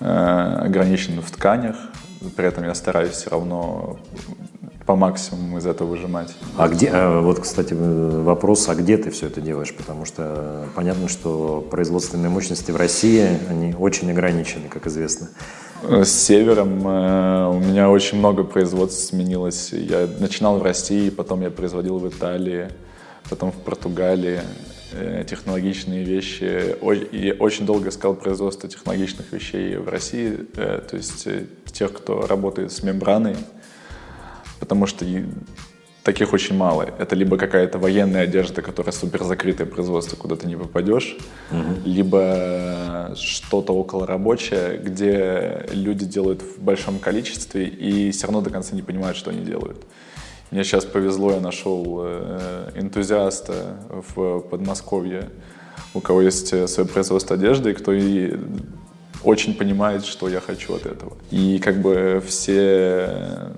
Э, 0.00 0.62
ограничен 0.64 1.22
в 1.22 1.30
тканях, 1.30 1.76
при 2.34 2.46
этом 2.46 2.64
я 2.64 2.74
стараюсь 2.74 3.12
все 3.12 3.30
равно 3.30 4.00
по 4.84 4.96
максимуму 4.96 5.58
из 5.58 5.66
этого 5.66 5.86
выжимать. 5.86 6.34
А 6.56 6.66
где, 6.66 6.90
а 6.92 7.20
вот, 7.20 7.38
кстати, 7.38 7.72
вопрос, 7.72 8.68
а 8.68 8.74
где 8.74 8.96
ты 8.96 9.12
все 9.12 9.28
это 9.28 9.40
делаешь? 9.40 9.72
Потому 9.72 10.04
что 10.04 10.64
понятно, 10.74 11.08
что 11.08 11.64
производственные 11.70 12.28
мощности 12.28 12.72
в 12.72 12.76
России, 12.76 13.38
они 13.48 13.76
очень 13.78 14.10
ограничены, 14.10 14.68
как 14.68 14.88
известно. 14.88 15.28
С 15.84 16.10
севером 16.10 16.84
э, 16.84 17.46
у 17.46 17.60
меня 17.60 17.90
очень 17.90 18.18
много 18.18 18.42
производств 18.42 19.04
сменилось. 19.04 19.70
Я 19.72 20.08
начинал 20.18 20.58
в 20.58 20.64
России, 20.64 21.10
потом 21.10 21.42
я 21.42 21.50
производил 21.52 21.98
в 21.98 22.08
Италии, 22.08 22.70
потом 23.28 23.52
в 23.52 23.56
Португалии 23.56 24.40
э, 24.92 25.24
технологичные 25.28 26.04
вещи. 26.04 26.76
И 27.12 27.36
очень 27.38 27.66
долго 27.66 27.88
искал 27.88 28.14
производство 28.14 28.68
технологичных 28.68 29.32
вещей 29.32 29.76
в 29.76 29.88
России, 29.88 30.46
э, 30.56 30.82
то 30.88 30.96
есть 30.96 31.26
тех, 31.72 31.92
кто 31.92 32.26
работает 32.26 32.72
с 32.72 32.82
мембраной, 32.82 33.36
потому 34.60 34.86
что 34.86 35.04
таких 36.02 36.32
очень 36.32 36.56
мало. 36.56 36.82
Это 36.98 37.14
либо 37.14 37.36
какая-то 37.36 37.78
военная 37.78 38.22
одежда, 38.22 38.62
которая 38.62 38.92
супер 38.92 39.24
закрытое 39.24 39.66
производство, 39.66 40.16
куда 40.16 40.36
ты 40.36 40.46
не 40.46 40.56
попадешь, 40.56 41.18
угу. 41.50 41.60
либо 41.84 43.14
что-то 43.14 43.74
около 43.74 44.06
рабочее, 44.06 44.78
где 44.78 45.66
люди 45.70 46.06
делают 46.06 46.42
в 46.42 46.62
большом 46.62 46.98
количестве 46.98 47.66
и 47.66 48.10
все 48.10 48.26
равно 48.26 48.40
до 48.40 48.50
конца 48.50 48.74
не 48.74 48.82
понимают, 48.82 49.18
что 49.18 49.30
они 49.30 49.44
делают. 49.44 49.84
Мне 50.50 50.64
сейчас 50.64 50.86
повезло, 50.86 51.32
я 51.32 51.40
нашел 51.40 52.00
э, 52.04 52.70
энтузиаста 52.74 53.76
в 54.14 54.40
Подмосковье, 54.40 55.28
у 55.92 56.00
кого 56.00 56.22
есть 56.22 56.52
э, 56.54 56.66
свое 56.66 56.88
производство 56.88 57.36
одежды, 57.36 57.70
и 57.70 57.74
кто 57.74 57.92
и 57.92 58.34
очень 59.24 59.54
понимает, 59.54 60.06
что 60.06 60.28
я 60.28 60.40
хочу 60.40 60.74
от 60.74 60.86
этого. 60.86 61.18
И 61.30 61.58
как 61.58 61.82
бы 61.82 62.22
все 62.26 63.52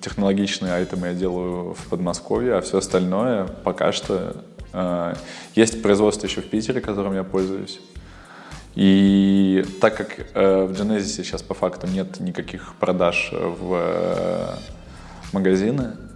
технологичные 0.00 0.72
айтемы 0.72 1.08
я 1.08 1.14
делаю 1.14 1.74
в 1.74 1.88
Подмосковье, 1.90 2.54
а 2.54 2.60
все 2.60 2.78
остальное 2.78 3.46
пока 3.64 3.92
что... 3.92 4.42
Э, 4.72 5.14
есть 5.54 5.82
производство 5.82 6.26
еще 6.26 6.40
в 6.40 6.48
Питере, 6.48 6.80
которым 6.80 7.14
я 7.14 7.24
пользуюсь. 7.24 7.80
И 8.76 9.64
так 9.80 9.96
как 9.96 10.18
э, 10.32 10.64
в 10.64 10.72
Genesis 10.72 11.22
сейчас 11.22 11.42
по 11.42 11.54
факту 11.54 11.86
нет 11.86 12.20
никаких 12.20 12.74
продаж 12.76 13.30
в 13.32 13.74
э, 13.74 14.54
магазины, 15.32 15.82
э, 15.82 16.09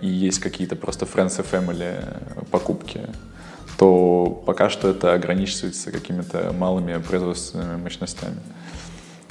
и 0.00 0.08
есть 0.08 0.38
какие-то 0.38 0.76
просто 0.76 1.06
friends 1.06 1.38
and 1.38 1.46
family 1.50 2.46
покупки, 2.50 3.00
то 3.78 4.42
пока 4.46 4.70
что 4.70 4.88
это 4.88 5.12
ограничивается 5.14 5.90
какими-то 5.90 6.52
малыми 6.52 6.96
производственными 6.98 7.82
мощностями. 7.82 8.36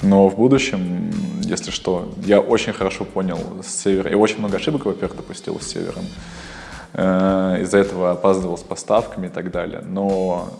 Но 0.02 0.28
в 0.28 0.36
будущем, 0.36 1.10
если 1.40 1.70
что, 1.70 2.12
я 2.24 2.40
очень 2.40 2.72
хорошо 2.72 3.04
понял 3.04 3.38
с 3.62 3.68
севера. 3.68 4.10
Я 4.10 4.18
очень 4.18 4.38
много 4.38 4.56
ошибок, 4.56 4.84
во-первых, 4.84 5.16
допустил 5.16 5.58
с 5.60 5.66
севером. 5.66 6.04
Э, 6.92 7.58
из-за 7.62 7.78
этого 7.78 8.10
опаздывал 8.12 8.58
с 8.58 8.62
поставками 8.62 9.28
и 9.28 9.30
так 9.30 9.50
далее. 9.50 9.82
Но 9.86 10.50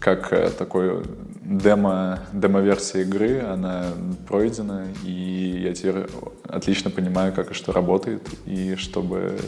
как 0.00 0.32
э, 0.32 0.50
такой 0.50 1.04
демо, 1.48 2.20
демо-версия 2.32 3.02
игры, 3.02 3.40
она 3.40 3.86
пройдена, 4.28 4.86
и 5.04 5.62
я 5.64 5.74
теперь 5.74 6.06
отлично 6.44 6.90
понимаю, 6.90 7.32
как 7.32 7.52
и 7.52 7.54
что 7.54 7.72
работает, 7.72 8.22
и 8.44 8.74
чтобы... 8.76 9.38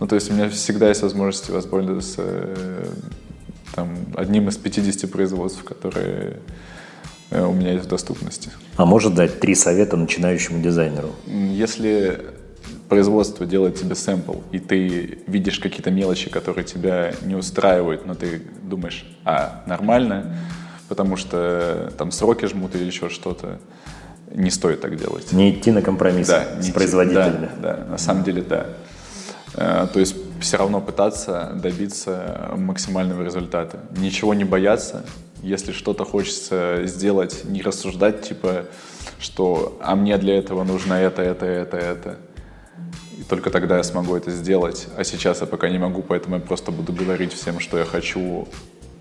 Ну, 0.00 0.06
то 0.06 0.14
есть 0.14 0.30
у 0.30 0.34
меня 0.34 0.48
всегда 0.48 0.88
есть 0.88 1.02
возможность 1.02 1.50
воспользоваться 1.50 2.22
э, 2.24 2.86
там, 3.74 3.96
одним 4.16 4.48
из 4.48 4.56
50 4.56 5.10
производств, 5.10 5.64
которые 5.64 6.40
э, 7.30 7.44
у 7.44 7.52
меня 7.52 7.72
есть 7.72 7.86
в 7.86 7.88
доступности. 7.88 8.50
А 8.76 8.86
может 8.86 9.14
дать 9.14 9.40
три 9.40 9.54
совета 9.54 9.96
начинающему 9.96 10.62
дизайнеру? 10.62 11.10
Если 11.26 12.20
производство 12.88 13.44
делает 13.44 13.74
тебе 13.74 13.94
сэмпл, 13.94 14.36
и 14.52 14.60
ты 14.60 15.18
видишь 15.26 15.58
какие-то 15.58 15.90
мелочи, 15.90 16.30
которые 16.30 16.64
тебя 16.64 17.12
не 17.22 17.34
устраивают, 17.34 18.06
но 18.06 18.14
ты 18.14 18.40
думаешь, 18.62 19.04
а, 19.24 19.62
нормально, 19.66 20.38
потому 20.88 21.16
что 21.16 21.92
там 21.98 22.10
сроки 22.10 22.46
жмут 22.46 22.74
или 22.74 22.84
еще 22.84 23.08
что-то, 23.08 23.58
не 24.30 24.50
стоит 24.50 24.80
так 24.80 24.96
делать. 24.96 25.32
Не 25.32 25.50
идти 25.50 25.70
на 25.70 25.82
компромисс 25.82 26.28
да, 26.28 26.60
с 26.60 26.70
производителями. 26.70 27.50
Да, 27.60 27.74
да, 27.74 27.84
на 27.84 27.98
самом 27.98 28.24
деле 28.24 28.42
да. 28.42 28.66
Э, 29.54 29.86
то 29.92 30.00
есть 30.00 30.16
все 30.40 30.56
равно 30.56 30.80
пытаться 30.80 31.52
добиться 31.54 32.52
максимального 32.56 33.22
результата. 33.22 33.80
Ничего 33.96 34.34
не 34.34 34.44
бояться. 34.44 35.04
Если 35.42 35.72
что-то 35.72 36.04
хочется 36.04 36.82
сделать, 36.84 37.44
не 37.44 37.62
рассуждать, 37.62 38.22
типа, 38.22 38.66
что 39.20 39.78
«а 39.80 39.94
мне 39.94 40.18
для 40.18 40.36
этого 40.36 40.64
нужно 40.64 40.94
это, 40.94 41.22
это, 41.22 41.46
это, 41.46 41.76
это». 41.76 42.16
И 43.18 43.22
только 43.22 43.50
тогда 43.50 43.76
я 43.76 43.82
смогу 43.82 44.16
это 44.16 44.30
сделать. 44.30 44.88
А 44.96 45.04
сейчас 45.04 45.40
я 45.40 45.46
пока 45.46 45.68
не 45.68 45.78
могу, 45.78 46.02
поэтому 46.02 46.36
я 46.36 46.40
просто 46.40 46.70
буду 46.70 46.92
говорить 46.92 47.32
всем, 47.32 47.60
что 47.60 47.78
я 47.78 47.84
хочу, 47.84 48.48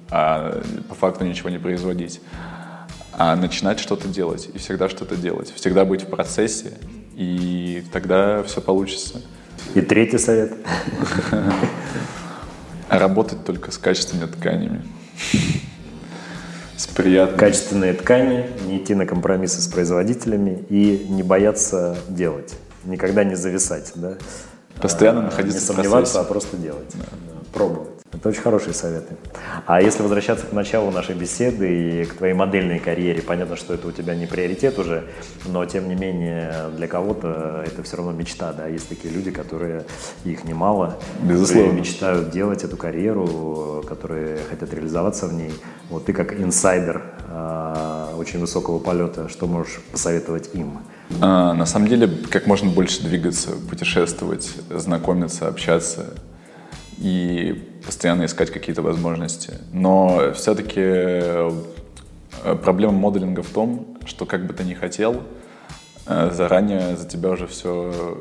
а 0.09 0.61
по 0.89 0.95
факту 0.95 1.25
ничего 1.25 1.49
не 1.49 1.59
производить. 1.59 2.21
А 3.13 3.35
начинать 3.35 3.79
что-то 3.79 4.07
делать 4.07 4.49
и 4.53 4.57
всегда 4.57 4.89
что-то 4.89 5.15
делать. 5.15 5.51
Всегда 5.55 5.85
быть 5.85 6.03
в 6.03 6.07
процессе, 6.07 6.73
и 7.15 7.83
тогда 7.91 8.43
все 8.43 8.61
получится. 8.61 9.21
И 9.73 9.81
третий 9.81 10.19
совет. 10.19 10.53
Работать 12.89 13.43
только 13.43 13.71
с 13.71 13.77
качественными 13.77 14.27
тканями. 14.27 14.83
С 16.77 16.85
приятными. 16.85 17.39
Качественные 17.39 17.93
ткани, 17.93 18.49
не 18.67 18.77
идти 18.77 18.93
на 18.93 19.07
компромиссы 19.07 19.61
с 19.61 19.67
производителями 19.67 20.63
и 20.69 21.07
не 21.09 21.23
бояться 21.23 21.97
делать. 22.07 22.53
Никогда 22.83 23.23
не 23.23 23.35
зависать, 23.35 23.91
да? 23.95 24.13
Постоянно 24.79 25.23
находиться 25.23 25.59
Не 25.59 25.65
сомневаться, 25.65 26.21
а 26.21 26.23
просто 26.23 26.55
делать. 26.55 26.93
Да. 26.93 27.05
Пробовать. 27.51 27.96
Это 28.13 28.29
очень 28.29 28.41
хорошие 28.41 28.73
советы. 28.73 29.17
А 29.65 29.81
если 29.81 30.01
возвращаться 30.01 30.45
к 30.45 30.53
началу 30.53 30.91
нашей 30.91 31.13
беседы 31.13 32.01
и 32.01 32.05
к 32.05 32.13
твоей 32.13 32.33
модельной 32.33 32.79
карьере, 32.79 33.21
понятно, 33.21 33.57
что 33.57 33.73
это 33.73 33.87
у 33.87 33.91
тебя 33.91 34.15
не 34.15 34.25
приоритет 34.25 34.79
уже, 34.79 35.07
но 35.45 35.65
тем 35.65 35.89
не 35.89 35.95
менее 35.95 36.69
для 36.77 36.87
кого-то 36.87 37.65
это 37.67 37.83
все 37.83 37.97
равно 37.97 38.13
мечта, 38.13 38.53
да, 38.53 38.67
есть 38.67 38.87
такие 38.87 39.13
люди, 39.13 39.29
которые, 39.31 39.83
их 40.23 40.45
немало, 40.45 40.97
Безусловно. 41.21 41.73
мечтают 41.73 42.29
делать 42.29 42.63
эту 42.63 42.77
карьеру, 42.77 43.83
которые 43.85 44.37
хотят 44.49 44.73
реализоваться 44.73 45.27
в 45.27 45.33
ней. 45.33 45.53
Вот 45.89 46.05
ты 46.05 46.13
как 46.13 46.39
инсайдер 46.39 47.03
э, 47.27 48.13
очень 48.17 48.39
высокого 48.39 48.79
полета, 48.79 49.27
что 49.27 49.47
можешь 49.47 49.81
посоветовать 49.91 50.51
им? 50.53 50.79
А, 51.19 51.53
на 51.53 51.65
самом 51.65 51.89
деле, 51.89 52.07
как 52.29 52.47
можно 52.47 52.69
больше 52.69 53.03
двигаться, 53.03 53.51
путешествовать, 53.69 54.49
знакомиться, 54.69 55.49
общаться– 55.49 56.13
и 56.97 57.76
постоянно 57.87 58.25
искать 58.25 58.51
какие-то 58.51 58.81
возможности. 58.81 59.53
Но 59.71 60.33
все-таки 60.35 60.81
э, 60.81 61.51
проблема 62.61 62.93
моделинга 62.93 63.41
в 63.41 63.49
том, 63.49 63.97
что 64.05 64.25
как 64.25 64.45
бы 64.45 64.53
ты 64.53 64.65
ни 64.65 64.73
хотел, 64.73 65.23
э, 66.05 66.29
заранее 66.33 66.97
за 66.97 67.07
тебя 67.07 67.31
уже 67.31 67.47
все 67.47 68.19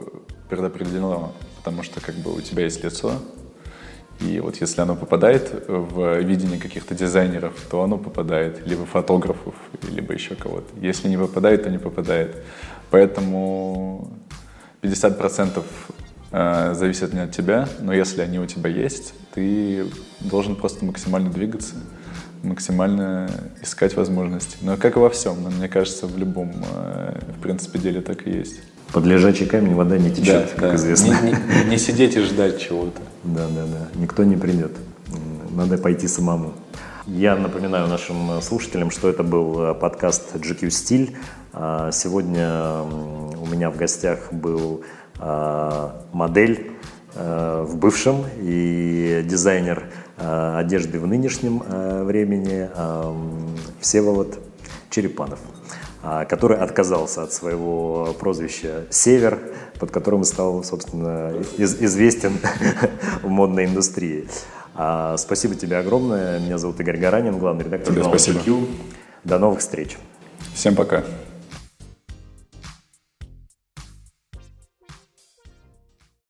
предопределено, 0.49 1.33
потому 1.59 1.83
что 1.83 2.01
как 2.01 2.15
бы 2.15 2.33
у 2.33 2.41
тебя 2.41 2.63
есть 2.63 2.85
лицо, 2.85 3.15
и 4.21 4.41
вот 4.41 4.57
если 4.61 4.81
оно 4.81 4.95
попадает 4.95 5.65
в 5.69 6.21
видение 6.21 6.59
каких-то 6.59 6.95
дизайнеров, 6.95 7.55
то 7.69 7.83
оно 7.83 7.99
попадает, 7.99 8.67
либо 8.67 8.87
фотографов, 8.87 9.55
либо 9.91 10.15
еще 10.15 10.37
кого-то. 10.37 10.69
Если 10.81 11.09
не 11.09 11.19
попадает, 11.19 11.65
то 11.65 11.71
не 11.71 11.79
попадает. 11.79 12.37
Поэтому 12.91 14.11
50% 14.83 15.63
Э, 16.33 16.75
зависят 16.75 17.13
не 17.13 17.21
от 17.21 17.33
тебя, 17.33 17.69
но 17.81 17.93
если 17.93 18.21
они 18.21 18.39
у 18.39 18.47
тебя 18.47 18.69
есть, 18.69 19.15
ты 19.35 19.87
должен 20.21 20.57
просто 20.57 20.85
максимально 20.85 21.31
двигаться, 21.31 21.75
максимально 22.43 23.31
искать 23.63 23.97
возможности. 23.97 24.57
Но 24.63 24.77
как 24.77 24.97
и 24.97 24.99
во 24.99 25.09
всем, 25.09 25.43
но 25.43 25.51
мне 25.51 25.69
кажется, 25.69 26.07
в 26.07 26.19
любом, 26.19 26.53
э, 26.75 27.21
в 27.39 27.41
принципе, 27.41 27.79
деле 27.79 28.01
так 28.01 28.27
и 28.27 28.31
есть. 28.31 28.61
Под 28.93 29.05
лежачий 29.05 29.47
камень 29.47 29.75
вода 29.75 29.99
не 29.99 30.11
течет, 30.11 30.49
да, 30.57 30.61
как 30.61 30.71
да. 30.71 30.77
известно. 30.77 31.19
Не, 31.23 31.31
не, 31.33 31.71
не 31.71 31.79
сидеть 31.79 32.17
и 32.17 32.21
ждать 32.21 32.61
чего-то. 32.61 33.01
Да, 33.25 33.47
да, 33.49 33.65
да. 33.67 34.01
Никто 34.01 34.25
не 34.25 34.37
придет. 34.37 34.73
Надо 35.51 35.79
пойти 35.79 36.09
самому. 36.09 36.55
Я 37.07 37.37
напоминаю 37.37 37.89
нашим 37.89 38.41
слушателям, 38.43 38.91
что 38.91 39.09
это 39.09 39.23
был 39.23 39.61
э, 39.61 39.75
подкаст 39.75 40.35
GQ 40.35 40.71
Стиль. 40.71 41.17
А 41.53 41.91
сегодня 41.93 42.83
у 42.83 43.47
меня 43.47 43.71
в 43.71 43.77
гостях 43.77 44.33
был 44.33 44.83
модель 45.19 46.73
э, 47.15 47.65
в 47.67 47.77
бывшем 47.77 48.25
и 48.39 49.23
дизайнер 49.25 49.85
э, 50.19 50.57
одежды 50.59 51.01
в 51.01 51.07
нынешнем 51.07 51.63
времени 52.05 52.69
Всеволод 53.81 54.39
Черепанов 54.91 55.41
который 56.29 56.57
отказался 56.59 57.25
от 57.25 57.33
своего 57.33 58.15
прозвища 58.21 58.85
«Север», 58.91 59.41
под 59.81 59.91
которым 59.91 60.23
стал, 60.23 60.63
собственно, 60.63 61.33
из 61.59 61.83
известен 61.83 62.39
в 63.25 63.29
модной 63.29 63.65
индустрии. 63.65 64.29
Спасибо 65.17 65.57
тебе 65.57 65.79
огромное. 65.79 66.39
Меня 66.39 66.59
зовут 66.59 66.79
Игорь 66.79 66.99
Гаранин, 66.99 67.37
главный 67.39 67.65
редактор 67.65 67.93
журнала 67.93 68.15
GQ. 68.15 68.69
До 69.25 69.41
новых 69.41 69.59
встреч. 69.59 69.99
Всем 70.55 70.77
пока. 70.77 71.03